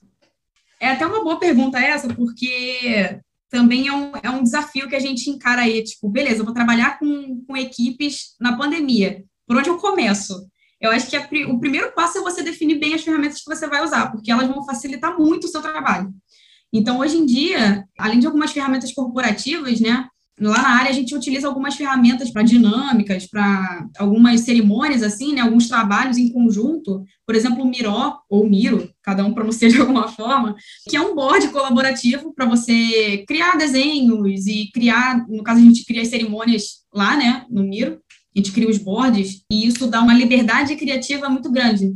É 0.79 0.89
até 0.89 1.05
uma 1.05 1.23
boa 1.23 1.39
pergunta 1.39 1.79
essa, 1.79 2.07
porque 2.13 3.19
também 3.49 3.87
é 3.87 3.93
um, 3.93 4.11
é 4.21 4.29
um 4.29 4.43
desafio 4.43 4.89
que 4.89 4.95
a 4.95 4.99
gente 4.99 5.29
encara 5.29 5.61
aí, 5.61 5.83
tipo, 5.83 6.09
beleza, 6.09 6.41
eu 6.41 6.45
vou 6.45 6.53
trabalhar 6.53 6.97
com, 6.97 7.43
com 7.45 7.55
equipes 7.55 8.35
na 8.39 8.57
pandemia, 8.57 9.23
por 9.45 9.57
onde 9.57 9.69
eu 9.69 9.77
começo? 9.77 10.47
Eu 10.81 10.91
acho 10.91 11.09
que 11.09 11.15
a, 11.15 11.29
o 11.47 11.59
primeiro 11.59 11.93
passo 11.93 12.17
é 12.17 12.21
você 12.21 12.43
definir 12.43 12.79
bem 12.79 12.93
as 12.93 13.03
ferramentas 13.03 13.41
que 13.41 13.49
você 13.49 13.67
vai 13.67 13.83
usar, 13.83 14.11
porque 14.11 14.31
elas 14.31 14.47
vão 14.47 14.65
facilitar 14.65 15.17
muito 15.17 15.45
o 15.45 15.47
seu 15.47 15.61
trabalho. 15.61 16.13
Então, 16.73 16.99
hoje 16.99 17.17
em 17.17 17.25
dia, 17.25 17.85
além 17.97 18.19
de 18.19 18.25
algumas 18.25 18.51
ferramentas 18.51 18.91
corporativas, 18.91 19.79
né, 19.79 20.07
Lá 20.39 20.63
na 20.63 20.69
área 20.69 20.89
a 20.89 20.93
gente 20.93 21.13
utiliza 21.13 21.47
algumas 21.47 21.75
ferramentas 21.75 22.31
para 22.31 22.41
dinâmicas, 22.41 23.27
para 23.27 23.87
algumas 23.99 24.41
cerimônias, 24.41 25.03
assim, 25.03 25.33
né? 25.33 25.41
Alguns 25.41 25.67
trabalhos 25.67 26.17
em 26.17 26.29
conjunto. 26.29 27.03
Por 27.25 27.35
exemplo, 27.35 27.63
o 27.63 27.67
Miró, 27.67 28.19
ou 28.27 28.49
Miro, 28.49 28.89
cada 29.03 29.23
um 29.23 29.33
pronuncia 29.33 29.69
de 29.69 29.79
alguma 29.79 30.07
forma, 30.07 30.55
que 30.89 30.97
é 30.97 31.01
um 31.01 31.13
board 31.13 31.49
colaborativo 31.49 32.33
para 32.33 32.47
você 32.47 33.23
criar 33.27 33.57
desenhos 33.57 34.47
e 34.47 34.71
criar, 34.73 35.23
no 35.27 35.43
caso 35.43 35.59
a 35.59 35.63
gente 35.63 35.85
cria 35.85 36.01
as 36.01 36.07
cerimônias 36.07 36.83
lá, 36.91 37.15
né, 37.15 37.45
no 37.49 37.63
Miro, 37.63 37.99
a 38.35 38.39
gente 38.39 38.51
cria 38.51 38.69
os 38.69 38.79
boards, 38.79 39.43
e 39.51 39.67
isso 39.67 39.85
dá 39.85 40.01
uma 40.01 40.13
liberdade 40.15 40.75
criativa 40.75 41.29
muito 41.29 41.51
grande, 41.51 41.93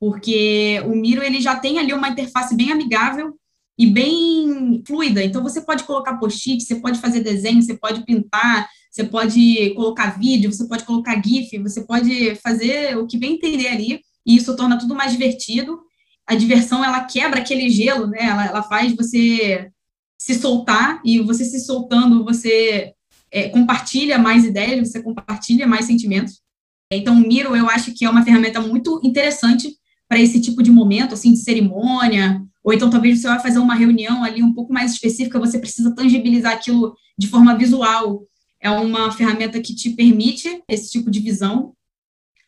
porque 0.00 0.82
o 0.86 0.96
Miro 0.96 1.22
ele 1.22 1.40
já 1.40 1.54
tem 1.54 1.78
ali 1.78 1.92
uma 1.92 2.08
interface 2.08 2.56
bem 2.56 2.72
amigável 2.72 3.34
e 3.78 3.86
bem 3.86 4.82
fluida. 4.86 5.22
Então, 5.22 5.42
você 5.42 5.60
pode 5.60 5.84
colocar 5.84 6.16
post-it, 6.16 6.62
você 6.62 6.76
pode 6.76 6.98
fazer 6.98 7.20
desenho, 7.20 7.62
você 7.62 7.74
pode 7.74 8.04
pintar, 8.04 8.68
você 8.90 9.04
pode 9.04 9.74
colocar 9.74 10.18
vídeo, 10.18 10.50
você 10.50 10.66
pode 10.66 10.84
colocar 10.84 11.22
GIF, 11.22 11.58
você 11.58 11.82
pode 11.82 12.34
fazer 12.36 12.96
o 12.96 13.06
que 13.06 13.18
bem 13.18 13.34
entender 13.34 13.68
ali, 13.68 14.00
e 14.24 14.36
isso 14.36 14.56
torna 14.56 14.78
tudo 14.78 14.94
mais 14.94 15.12
divertido. 15.12 15.78
A 16.26 16.34
diversão, 16.34 16.82
ela 16.82 17.04
quebra 17.04 17.40
aquele 17.40 17.68
gelo, 17.68 18.06
né? 18.06 18.22
Ela, 18.22 18.46
ela 18.46 18.62
faz 18.62 18.96
você 18.96 19.70
se 20.18 20.34
soltar, 20.34 21.00
e 21.04 21.18
você 21.20 21.44
se 21.44 21.60
soltando, 21.60 22.24
você 22.24 22.94
é, 23.30 23.50
compartilha 23.50 24.18
mais 24.18 24.44
ideias, 24.44 24.88
você 24.88 25.02
compartilha 25.02 25.66
mais 25.66 25.84
sentimentos. 25.84 26.40
Então, 26.90 27.14
o 27.16 27.20
Miro, 27.20 27.54
eu 27.54 27.68
acho 27.68 27.92
que 27.92 28.04
é 28.04 28.10
uma 28.10 28.24
ferramenta 28.24 28.60
muito 28.60 29.00
interessante 29.04 29.76
para 30.08 30.20
esse 30.20 30.40
tipo 30.40 30.62
de 30.62 30.70
momento, 30.70 31.14
assim, 31.14 31.32
de 31.32 31.40
cerimônia, 31.40 32.42
ou 32.66 32.72
então 32.72 32.90
talvez 32.90 33.20
você 33.20 33.28
vai 33.28 33.38
fazer 33.38 33.60
uma 33.60 33.76
reunião 33.76 34.24
ali 34.24 34.42
um 34.42 34.52
pouco 34.52 34.72
mais 34.72 34.90
específica, 34.90 35.38
você 35.38 35.56
precisa 35.56 35.94
tangibilizar 35.94 36.52
aquilo 36.52 36.96
de 37.16 37.28
forma 37.28 37.56
visual. 37.56 38.24
É 38.60 38.68
uma 38.68 39.12
ferramenta 39.12 39.60
que 39.60 39.72
te 39.72 39.90
permite 39.90 40.64
esse 40.68 40.90
tipo 40.90 41.08
de 41.08 41.20
visão. 41.20 41.74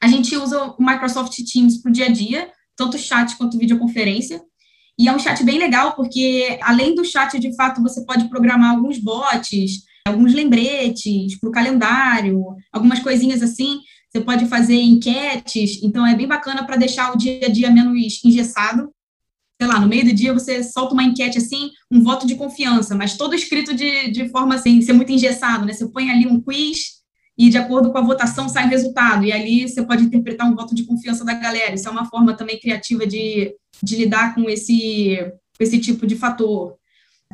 A 0.02 0.08
gente 0.08 0.36
usa 0.36 0.74
o 0.76 0.84
Microsoft 0.84 1.38
Teams 1.44 1.80
para 1.80 1.90
o 1.90 1.92
dia 1.92 2.06
a 2.06 2.08
dia, 2.08 2.50
tanto 2.74 2.98
chat 2.98 3.36
quanto 3.36 3.56
videoconferência. 3.56 4.42
E 4.98 5.06
é 5.06 5.14
um 5.14 5.20
chat 5.20 5.44
bem 5.44 5.56
legal, 5.56 5.94
porque 5.94 6.58
além 6.62 6.96
do 6.96 7.04
chat, 7.04 7.38
de 7.38 7.54
fato, 7.54 7.80
você 7.80 8.04
pode 8.04 8.28
programar 8.28 8.74
alguns 8.74 8.98
bots, 8.98 9.84
alguns 10.04 10.34
lembretes 10.34 11.38
para 11.38 11.48
o 11.48 11.52
calendário, 11.52 12.56
algumas 12.72 12.98
coisinhas 12.98 13.40
assim. 13.40 13.78
Você 14.10 14.20
pode 14.20 14.46
fazer 14.46 14.80
enquetes, 14.80 15.80
então 15.80 16.04
é 16.04 16.16
bem 16.16 16.26
bacana 16.26 16.66
para 16.66 16.74
deixar 16.74 17.14
o 17.14 17.16
dia 17.16 17.46
a 17.46 17.48
dia 17.48 17.70
menos 17.70 17.96
engessado. 18.24 18.92
Sei 19.60 19.66
lá, 19.66 19.80
no 19.80 19.88
meio 19.88 20.04
do 20.04 20.12
dia 20.12 20.32
você 20.32 20.62
solta 20.62 20.94
uma 20.94 21.02
enquete 21.02 21.38
assim, 21.38 21.70
um 21.90 22.02
voto 22.02 22.26
de 22.26 22.36
confiança, 22.36 22.94
mas 22.94 23.16
todo 23.16 23.34
escrito 23.34 23.74
de, 23.74 24.10
de 24.10 24.28
forma 24.28 24.54
assim, 24.54 24.80
ser 24.80 24.92
muito 24.92 25.10
engessado, 25.10 25.66
né? 25.66 25.72
Você 25.72 25.88
põe 25.88 26.10
ali 26.10 26.26
um 26.26 26.40
quiz 26.40 26.98
e 27.36 27.48
de 27.48 27.56
acordo 27.56 27.92
com 27.92 27.98
a 27.98 28.02
votação 28.02 28.48
sai 28.48 28.66
o 28.66 28.70
resultado. 28.70 29.24
E 29.24 29.32
ali 29.32 29.68
você 29.68 29.82
pode 29.82 30.02
interpretar 30.04 30.50
um 30.50 30.56
voto 30.56 30.74
de 30.74 30.84
confiança 30.84 31.24
da 31.24 31.34
galera. 31.34 31.74
Isso 31.74 31.88
é 31.88 31.90
uma 31.90 32.04
forma 32.04 32.36
também 32.36 32.58
criativa 32.58 33.06
de, 33.06 33.54
de 33.82 33.96
lidar 33.96 34.34
com 34.34 34.50
esse, 34.50 35.16
esse 35.58 35.78
tipo 35.78 36.06
de 36.06 36.16
fator. 36.16 36.76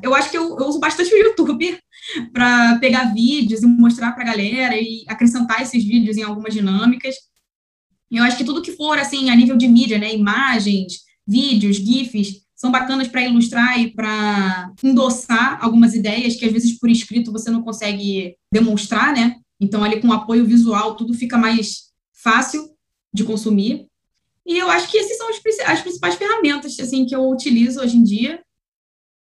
Eu 0.03 0.15
acho 0.15 0.31
que 0.31 0.37
eu, 0.37 0.59
eu 0.59 0.67
uso 0.67 0.79
bastante 0.79 1.15
o 1.15 1.17
YouTube 1.17 1.79
para 2.33 2.79
pegar 2.79 3.15
vídeos 3.15 3.63
e 3.63 3.67
mostrar 3.67 4.13
para 4.13 4.23
a 4.23 4.27
galera 4.27 4.77
e 4.77 5.05
acrescentar 5.09 5.63
esses 5.63 5.83
vídeos 5.83 6.17
em 6.19 6.23
algumas 6.23 6.53
dinâmicas. 6.53 7.15
Eu 8.11 8.25
acho 8.25 8.37
que 8.37 8.45
tudo 8.45 8.63
que 8.63 8.73
for 8.73 8.99
assim 8.99 9.31
a 9.31 9.37
nível 9.37 9.57
de 9.57 9.67
mídia, 9.67 9.99
né, 9.99 10.15
imagens, 10.15 11.01
vídeos, 11.27 11.77
gifs, 11.77 12.45
são 12.55 12.71
bacanas 12.71 13.09
para 13.09 13.25
ilustrar 13.25 13.81
e 13.81 13.93
para 13.93 14.73
endossar 14.83 15.63
algumas 15.63 15.95
ideias 15.95 16.37
que 16.37 16.45
às 16.45 16.53
vezes 16.53 16.79
por 16.79 16.89
escrito 16.89 17.33
você 17.33 17.51
não 17.51 17.63
consegue 17.63 18.37
demonstrar, 18.53 19.13
né? 19.13 19.37
Então, 19.61 19.83
ali 19.83 20.01
com 20.01 20.13
apoio 20.13 20.45
visual, 20.47 20.97
tudo 20.97 21.15
fica 21.15 21.37
mais 21.37 21.93
fácil 22.13 22.71
de 23.13 23.25
consumir. 23.25 23.87
E 24.47 24.59
eu 24.59 24.71
acho 24.71 24.91
que 24.91 24.99
essas 24.99 25.17
são 25.17 25.29
as 25.67 25.81
principais 25.81 26.15
ferramentas 26.15 26.79
assim, 26.79 27.07
que 27.07 27.15
eu 27.15 27.29
utilizo 27.29 27.81
hoje 27.81 27.97
em 27.97 28.03
dia. 28.03 28.43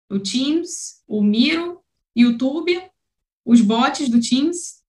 O 0.09 0.19
Teams, 0.19 1.01
o 1.07 1.23
Miro, 1.23 1.79
YouTube, 2.15 2.81
os 3.45 3.61
bots 3.61 4.09
do 4.09 4.19
Teams. 4.19 4.83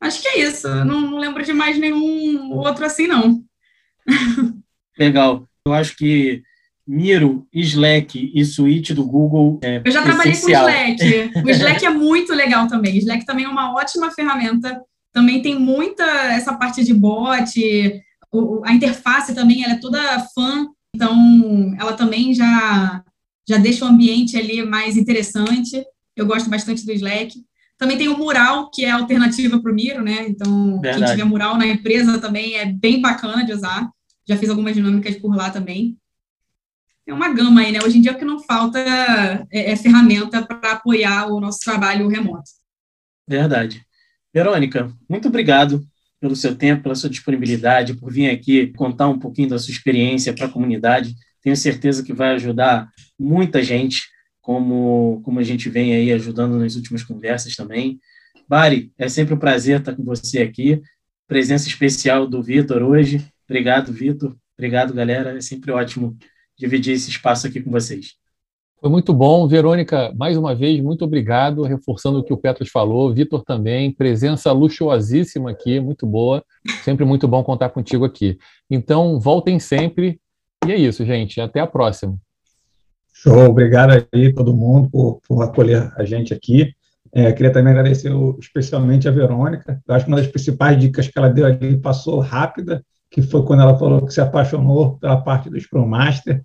Acho 0.00 0.22
que 0.22 0.28
é 0.28 0.40
isso. 0.40 0.68
Não, 0.84 1.00
não 1.00 1.18
lembro 1.18 1.42
de 1.44 1.52
mais 1.52 1.78
nenhum 1.78 2.52
outro 2.52 2.84
assim, 2.84 3.06
não. 3.06 3.44
Legal. 4.98 5.49
Eu 5.66 5.74
acho 5.74 5.96
que 5.96 6.42
Miro, 6.86 7.46
Slack 7.52 8.32
e 8.34 8.44
Suite 8.44 8.92
do 8.92 9.04
Google. 9.04 9.60
É 9.62 9.80
eu 9.84 9.90
já 9.90 10.02
trabalhei 10.02 10.32
essencial. 10.32 10.64
com 10.64 10.70
Slack. 10.70 11.32
O 11.44 11.50
Slack 11.50 11.86
é 11.86 11.90
muito 11.90 12.34
legal 12.34 12.66
também. 12.66 12.94
O 12.94 12.98
Slack 12.98 13.24
também 13.24 13.44
é 13.44 13.48
uma 13.48 13.74
ótima 13.74 14.10
ferramenta. 14.10 14.82
Também 15.12 15.42
tem 15.42 15.58
muita 15.58 16.04
essa 16.04 16.54
parte 16.54 16.84
de 16.84 16.92
bot. 16.94 18.02
A 18.64 18.72
interface 18.72 19.34
também 19.34 19.62
ela 19.64 19.74
é 19.74 19.80
toda 19.80 20.20
fã. 20.34 20.66
Então, 20.94 21.76
ela 21.78 21.92
também 21.92 22.34
já, 22.34 23.04
já 23.48 23.56
deixa 23.56 23.84
o 23.84 23.88
ambiente 23.88 24.36
ali 24.36 24.64
mais 24.64 24.96
interessante. 24.96 25.84
Eu 26.16 26.26
gosto 26.26 26.50
bastante 26.50 26.84
do 26.84 26.92
Slack. 26.92 27.40
Também 27.78 27.96
tem 27.96 28.08
o 28.08 28.18
Mural, 28.18 28.70
que 28.70 28.84
é 28.84 28.90
alternativa 28.90 29.60
para 29.60 29.70
o 29.70 29.74
Miro, 29.74 30.02
né? 30.02 30.26
Então, 30.28 30.80
Verdade. 30.80 31.04
quem 31.04 31.12
tiver 31.12 31.24
Mural 31.24 31.56
na 31.56 31.66
empresa 31.66 32.18
também 32.18 32.56
é 32.56 32.66
bem 32.66 33.00
bacana 33.00 33.44
de 33.44 33.52
usar. 33.52 33.88
Já 34.30 34.38
fiz 34.38 34.48
algumas 34.48 34.74
dinâmicas 34.74 35.16
por 35.16 35.34
lá 35.34 35.50
também 35.50 35.98
é 37.10 37.14
uma 37.14 37.32
gama 37.32 37.60
aí, 37.60 37.72
né? 37.72 37.80
Hoje 37.84 37.98
em 37.98 38.00
dia 38.00 38.14
que 38.14 38.24
não 38.24 38.38
falta 38.38 38.78
é, 38.78 39.72
é 39.72 39.76
ferramenta 39.76 40.42
para 40.42 40.72
apoiar 40.72 41.26
o 41.26 41.40
nosso 41.40 41.58
trabalho 41.60 42.08
remoto. 42.08 42.50
Verdade. 43.28 43.82
Verônica, 44.32 44.92
muito 45.08 45.28
obrigado 45.28 45.84
pelo 46.20 46.36
seu 46.36 46.54
tempo, 46.54 46.84
pela 46.84 46.94
sua 46.94 47.10
disponibilidade, 47.10 47.94
por 47.94 48.12
vir 48.12 48.30
aqui 48.30 48.68
contar 48.74 49.08
um 49.08 49.18
pouquinho 49.18 49.48
da 49.48 49.58
sua 49.58 49.72
experiência 49.72 50.32
para 50.32 50.46
a 50.46 50.50
comunidade. 50.50 51.14
Tenho 51.42 51.56
certeza 51.56 52.02
que 52.02 52.12
vai 52.12 52.34
ajudar 52.34 52.88
muita 53.18 53.62
gente, 53.62 54.02
como, 54.40 55.20
como 55.24 55.40
a 55.40 55.42
gente 55.42 55.68
vem 55.68 55.94
aí 55.94 56.12
ajudando 56.12 56.58
nas 56.58 56.76
últimas 56.76 57.02
conversas 57.02 57.56
também. 57.56 57.98
Bari, 58.48 58.92
é 58.98 59.08
sempre 59.08 59.34
um 59.34 59.38
prazer 59.38 59.80
estar 59.80 59.94
com 59.94 60.04
você 60.04 60.42
aqui. 60.42 60.80
Presença 61.26 61.68
especial 61.68 62.26
do 62.26 62.42
Vitor 62.42 62.82
hoje. 62.82 63.24
Obrigado, 63.50 63.92
Vitor. 63.92 64.36
Obrigado, 64.56 64.94
galera. 64.94 65.36
É 65.36 65.40
sempre 65.40 65.72
ótimo 65.72 66.16
dividir 66.56 66.94
esse 66.94 67.10
espaço 67.10 67.48
aqui 67.48 67.60
com 67.60 67.68
vocês. 67.68 68.14
Foi 68.80 68.88
muito 68.88 69.12
bom. 69.12 69.48
Verônica, 69.48 70.14
mais 70.16 70.36
uma 70.36 70.54
vez, 70.54 70.80
muito 70.80 71.04
obrigado, 71.04 71.64
reforçando 71.64 72.20
o 72.20 72.22
que 72.22 72.32
o 72.32 72.36
Petros 72.36 72.68
falou. 72.68 73.12
Vitor 73.12 73.42
também, 73.42 73.90
presença 73.90 74.52
luxuosíssima 74.52 75.50
aqui, 75.50 75.80
muito 75.80 76.06
boa. 76.06 76.44
Sempre 76.84 77.04
muito 77.04 77.26
bom 77.26 77.42
contar 77.42 77.70
contigo 77.70 78.04
aqui. 78.04 78.38
Então, 78.70 79.18
voltem 79.18 79.58
sempre. 79.58 80.20
E 80.64 80.70
é 80.70 80.76
isso, 80.76 81.04
gente. 81.04 81.40
Até 81.40 81.58
a 81.58 81.66
próxima. 81.66 82.16
Show. 83.12 83.50
Obrigado 83.50 84.06
aí 84.12 84.32
todo 84.32 84.54
mundo 84.54 84.88
por, 84.88 85.20
por 85.26 85.42
acolher 85.42 85.92
a 85.96 86.04
gente 86.04 86.32
aqui. 86.32 86.72
É, 87.12 87.32
queria 87.32 87.52
também 87.52 87.72
agradecer 87.72 88.12
especialmente 88.38 89.08
a 89.08 89.10
Verônica. 89.10 89.82
Eu 89.88 89.94
acho 89.96 90.04
que 90.04 90.10
uma 90.12 90.18
das 90.18 90.28
principais 90.28 90.78
dicas 90.78 91.08
que 91.08 91.18
ela 91.18 91.28
deu 91.28 91.44
ali 91.44 91.76
passou 91.76 92.20
rápida, 92.20 92.84
que 93.10 93.22
foi 93.22 93.44
quando 93.44 93.62
ela 93.62 93.76
falou 93.76 94.04
que 94.06 94.14
se 94.14 94.20
apaixonou 94.20 94.98
pela 94.98 95.20
parte 95.20 95.50
do 95.50 95.58
Scrum 95.58 95.86
Master 95.86 96.44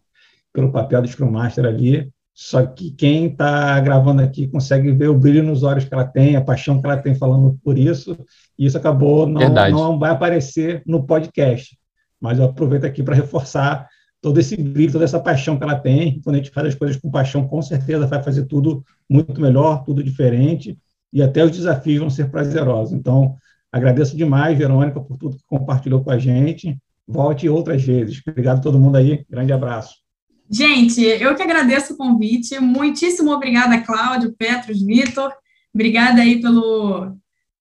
pelo 0.56 0.71
papel 0.71 1.01
do 1.01 1.08
Scrum 1.08 1.30
Master 1.30 1.65
ali. 1.65 2.10
Só 2.34 2.65
que 2.65 2.91
quem 2.91 3.28
está 3.28 3.80
gravando 3.80 4.21
aqui 4.21 4.47
consegue 4.47 4.91
ver 4.91 5.10
o 5.10 5.17
brilho 5.17 5.43
nos 5.43 5.63
olhos 5.63 5.86
que 5.86 5.93
ela 5.93 6.06
tem, 6.06 6.36
a 6.36 6.41
paixão 6.41 6.82
que 6.82 6.88
ela 6.88 6.97
tem 6.97 7.13
falando 7.15 7.58
por 7.63 7.78
isso. 7.78 8.17
E 8.58 8.65
isso 8.65 8.78
acabou, 8.78 9.28
não, 9.28 9.54
não 9.71 9.99
vai 9.99 10.12
aparecer 10.12 10.82
no 10.86 11.06
podcast. 11.06 11.78
Mas 12.19 12.39
eu 12.39 12.45
aproveito 12.45 12.86
aqui 12.86 13.04
para 13.04 13.15
reforçar 13.15 13.88
todo 14.21 14.39
esse 14.39 14.58
brilho, 14.58 14.91
toda 14.91 15.06
essa 15.06 15.19
paixão 15.19 15.58
que 15.58 15.63
ela 15.63 15.80
tem. 15.80 16.19
Quando 16.21 16.36
a 16.36 16.39
gente 16.39 16.51
faz 16.51 16.67
as 16.67 16.75
coisas 16.75 16.97
com 16.97 17.10
paixão, 17.10 17.47
com 17.47 17.62
certeza 17.62 18.08
vai 18.08 18.21
fazer 18.21 18.45
tudo 18.45 18.84
muito 19.10 19.39
melhor, 19.39 19.84
tudo 19.86 20.04
diferente. 20.04 20.78
E 21.13 21.21
até 21.21 21.43
os 21.43 21.51
desafios 21.51 21.99
vão 21.99 22.10
ser 22.10 22.30
prazerosos. 22.30 22.93
Então, 22.93 23.38
agradeço 23.75 24.15
demais, 24.15 24.57
Verônica, 24.57 25.01
por 25.01 25.17
tudo 25.17 25.35
que 25.35 25.43
compartilhou 25.45 26.01
com 26.01 26.09
a 26.09 26.17
gente. 26.17 26.77
Volte 27.05 27.49
outras 27.49 27.83
vezes. 27.83 28.21
Obrigado 28.25 28.59
a 28.59 28.61
todo 28.61 28.79
mundo 28.79 28.95
aí. 28.95 29.25
Grande 29.29 29.51
abraço. 29.51 29.95
Gente, 30.49 31.01
eu 31.01 31.35
que 31.35 31.43
agradeço 31.43 31.93
o 31.93 31.97
convite. 31.97 32.57
Muitíssimo 32.59 33.31
obrigada, 33.31 33.81
Cláudio, 33.81 34.33
Petros, 34.38 34.81
Vitor. 34.81 35.31
Obrigada 35.73 36.21
aí 36.21 36.41
pelo, 36.41 37.15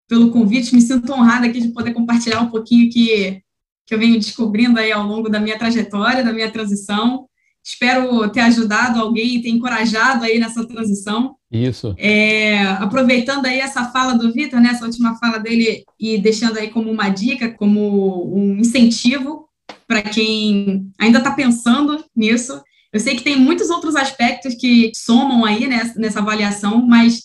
pelo 0.09 0.31
convite. 0.31 0.75
Me 0.75 0.81
sinto 0.81 1.13
honrada 1.13 1.47
aqui 1.47 1.61
de 1.61 1.73
poder 1.73 1.93
compartilhar 1.93 2.41
um 2.41 2.51
pouquinho 2.51 2.91
que, 2.91 3.43
que 3.85 3.95
eu 3.95 3.99
venho 3.99 4.19
descobrindo 4.19 4.79
aí 4.79 4.93
ao 4.93 5.07
longo 5.07 5.29
da 5.29 5.41
minha 5.41 5.59
trajetória, 5.59 6.23
da 6.23 6.33
minha 6.33 6.51
transição. 6.51 7.27
Espero 7.63 8.29
ter 8.31 8.41
ajudado 8.41 9.01
alguém, 9.01 9.43
ter 9.43 9.49
encorajado 9.49 10.25
aí 10.25 10.39
nessa 10.39 10.65
transição. 10.67 11.35
Isso. 11.55 11.95
É, 11.97 12.63
aproveitando 12.65 13.47
aí 13.47 13.61
essa 13.61 13.85
fala 13.91 14.15
do 14.15 14.33
Vitor, 14.33 14.61
né, 14.61 14.71
essa 14.71 14.85
última 14.85 15.17
fala 15.17 15.39
dele, 15.39 15.85
e 16.01 16.19
deixando 16.19 16.59
aí 16.59 16.69
como 16.69 16.91
uma 16.91 17.09
dica, 17.09 17.49
como 17.53 18.35
um 18.37 18.59
incentivo 18.59 19.49
para 19.87 20.03
quem 20.03 20.91
ainda 20.99 21.19
está 21.19 21.31
pensando 21.31 22.05
nisso. 22.15 22.61
Eu 22.93 22.99
sei 22.99 23.15
que 23.15 23.23
tem 23.23 23.37
muitos 23.37 23.71
outros 23.71 23.95
aspectos 23.95 24.55
que 24.55 24.91
somam 24.97 25.45
aí 25.45 25.67
nessa, 25.69 25.99
nessa 25.99 26.19
avaliação, 26.19 26.85
mas 26.85 27.23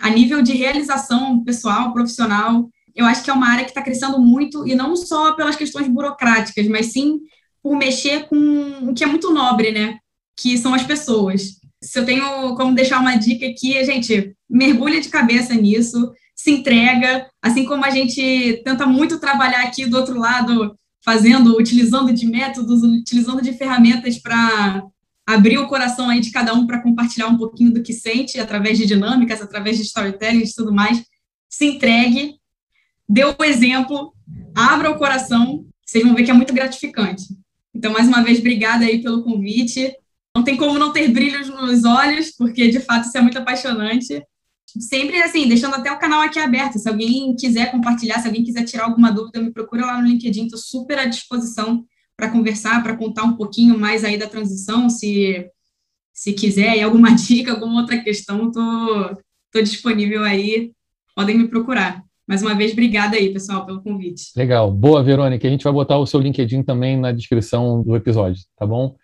a 0.00 0.10
nível 0.10 0.42
de 0.42 0.52
realização 0.52 1.42
pessoal, 1.42 1.92
profissional, 1.92 2.68
eu 2.94 3.04
acho 3.04 3.24
que 3.24 3.30
é 3.30 3.32
uma 3.32 3.48
área 3.48 3.64
que 3.64 3.70
está 3.70 3.82
crescendo 3.82 4.20
muito, 4.20 4.66
e 4.66 4.76
não 4.76 4.94
só 4.94 5.32
pelas 5.32 5.56
questões 5.56 5.88
burocráticas, 5.88 6.68
mas 6.68 6.92
sim 6.92 7.18
por 7.62 7.76
mexer 7.76 8.28
com 8.28 8.90
o 8.90 8.94
que 8.94 9.02
é 9.02 9.06
muito 9.06 9.32
nobre, 9.32 9.72
né? 9.72 9.98
Que 10.36 10.56
são 10.56 10.72
as 10.72 10.84
pessoas. 10.84 11.56
Se 11.86 12.00
eu 12.00 12.04
tenho 12.04 12.54
como 12.56 12.74
deixar 12.74 13.00
uma 13.00 13.16
dica 13.16 13.46
aqui, 13.46 13.78
a 13.78 13.84
gente 13.84 14.34
mergulha 14.50 15.00
de 15.00 15.08
cabeça 15.08 15.54
nisso, 15.54 16.12
se 16.34 16.50
entrega, 16.50 17.30
assim 17.40 17.64
como 17.64 17.84
a 17.84 17.90
gente 17.90 18.60
tenta 18.64 18.86
muito 18.86 19.20
trabalhar 19.20 19.62
aqui 19.62 19.86
do 19.86 19.96
outro 19.96 20.18
lado, 20.18 20.76
fazendo, 21.04 21.56
utilizando 21.56 22.12
de 22.12 22.26
métodos, 22.26 22.82
utilizando 22.82 23.40
de 23.40 23.52
ferramentas 23.52 24.18
para 24.18 24.82
abrir 25.24 25.58
o 25.58 25.68
coração 25.68 26.10
aí 26.10 26.20
de 26.20 26.32
cada 26.32 26.52
um 26.52 26.66
para 26.66 26.82
compartilhar 26.82 27.28
um 27.28 27.38
pouquinho 27.38 27.72
do 27.72 27.82
que 27.82 27.92
sente 27.92 28.38
através 28.40 28.76
de 28.76 28.86
dinâmicas, 28.86 29.40
através 29.40 29.76
de 29.76 29.84
storytelling 29.84 30.42
e 30.42 30.54
tudo 30.54 30.72
mais. 30.72 31.04
Se 31.48 31.66
entregue, 31.66 32.34
dê 33.08 33.24
o 33.24 33.44
exemplo, 33.44 34.12
abra 34.54 34.90
o 34.90 34.98
coração, 34.98 35.64
vocês 35.84 36.02
vão 36.02 36.14
ver 36.14 36.24
que 36.24 36.30
é 36.30 36.34
muito 36.34 36.52
gratificante. 36.52 37.24
Então, 37.72 37.92
mais 37.92 38.08
uma 38.08 38.22
vez, 38.22 38.40
obrigada 38.40 38.84
aí 38.84 39.00
pelo 39.02 39.22
convite. 39.22 39.94
Não 40.36 40.44
tem 40.44 40.54
como 40.54 40.78
não 40.78 40.92
ter 40.92 41.08
brilhos 41.08 41.48
nos 41.48 41.82
olhos, 41.84 42.30
porque 42.36 42.68
de 42.68 42.78
fato 42.78 43.06
isso 43.06 43.16
é 43.16 43.22
muito 43.22 43.38
apaixonante. 43.38 44.22
Sempre 44.78 45.22
assim, 45.22 45.48
deixando 45.48 45.76
até 45.76 45.90
o 45.90 45.98
canal 45.98 46.20
aqui 46.20 46.38
aberto. 46.38 46.78
Se 46.78 46.86
alguém 46.86 47.34
quiser 47.34 47.70
compartilhar, 47.70 48.18
se 48.18 48.26
alguém 48.26 48.44
quiser 48.44 48.64
tirar 48.64 48.84
alguma 48.84 49.10
dúvida, 49.10 49.40
me 49.40 49.50
procura 49.50 49.86
lá 49.86 49.98
no 49.98 50.06
LinkedIn, 50.06 50.44
estou 50.44 50.58
super 50.58 50.98
à 50.98 51.06
disposição 51.06 51.82
para 52.14 52.30
conversar, 52.30 52.82
para 52.82 52.94
contar 52.94 53.22
um 53.24 53.34
pouquinho 53.34 53.78
mais 53.78 54.04
aí 54.04 54.18
da 54.18 54.26
transição, 54.26 54.90
se, 54.90 55.48
se 56.12 56.34
quiser, 56.34 56.76
e 56.76 56.82
alguma 56.82 57.12
dica, 57.16 57.52
alguma 57.52 57.80
outra 57.80 57.98
questão, 58.02 58.52
tô, 58.52 59.16
tô 59.50 59.62
disponível 59.62 60.22
aí, 60.22 60.70
podem 61.14 61.38
me 61.38 61.48
procurar. 61.48 62.02
Mais 62.28 62.42
uma 62.42 62.54
vez, 62.54 62.72
obrigada 62.72 63.16
aí, 63.16 63.32
pessoal, 63.32 63.64
pelo 63.64 63.82
convite. 63.82 64.32
Legal. 64.36 64.70
Boa, 64.70 65.02
Verônica. 65.02 65.48
A 65.48 65.50
gente 65.50 65.64
vai 65.64 65.72
botar 65.72 65.96
o 65.96 66.06
seu 66.06 66.20
LinkedIn 66.20 66.62
também 66.62 66.98
na 66.98 67.10
descrição 67.10 67.82
do 67.82 67.96
episódio, 67.96 68.42
tá 68.54 68.66
bom? 68.66 68.96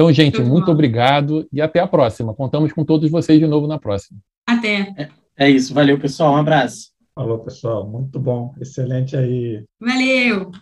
Então, 0.00 0.10
gente, 0.14 0.40
muito 0.40 0.70
obrigado 0.70 1.46
e 1.52 1.60
até 1.60 1.78
a 1.78 1.86
próxima. 1.86 2.32
Contamos 2.32 2.72
com 2.72 2.82
todos 2.86 3.10
vocês 3.10 3.38
de 3.38 3.46
novo 3.46 3.66
na 3.66 3.78
próxima. 3.78 4.18
Até. 4.46 4.94
É, 4.96 5.08
é 5.36 5.50
isso. 5.50 5.74
Valeu, 5.74 6.00
pessoal. 6.00 6.32
Um 6.32 6.36
abraço. 6.36 6.88
Falou, 7.14 7.40
pessoal. 7.40 7.86
Muito 7.86 8.18
bom. 8.18 8.54
Excelente 8.58 9.14
aí. 9.14 9.62
Valeu. 9.78 10.52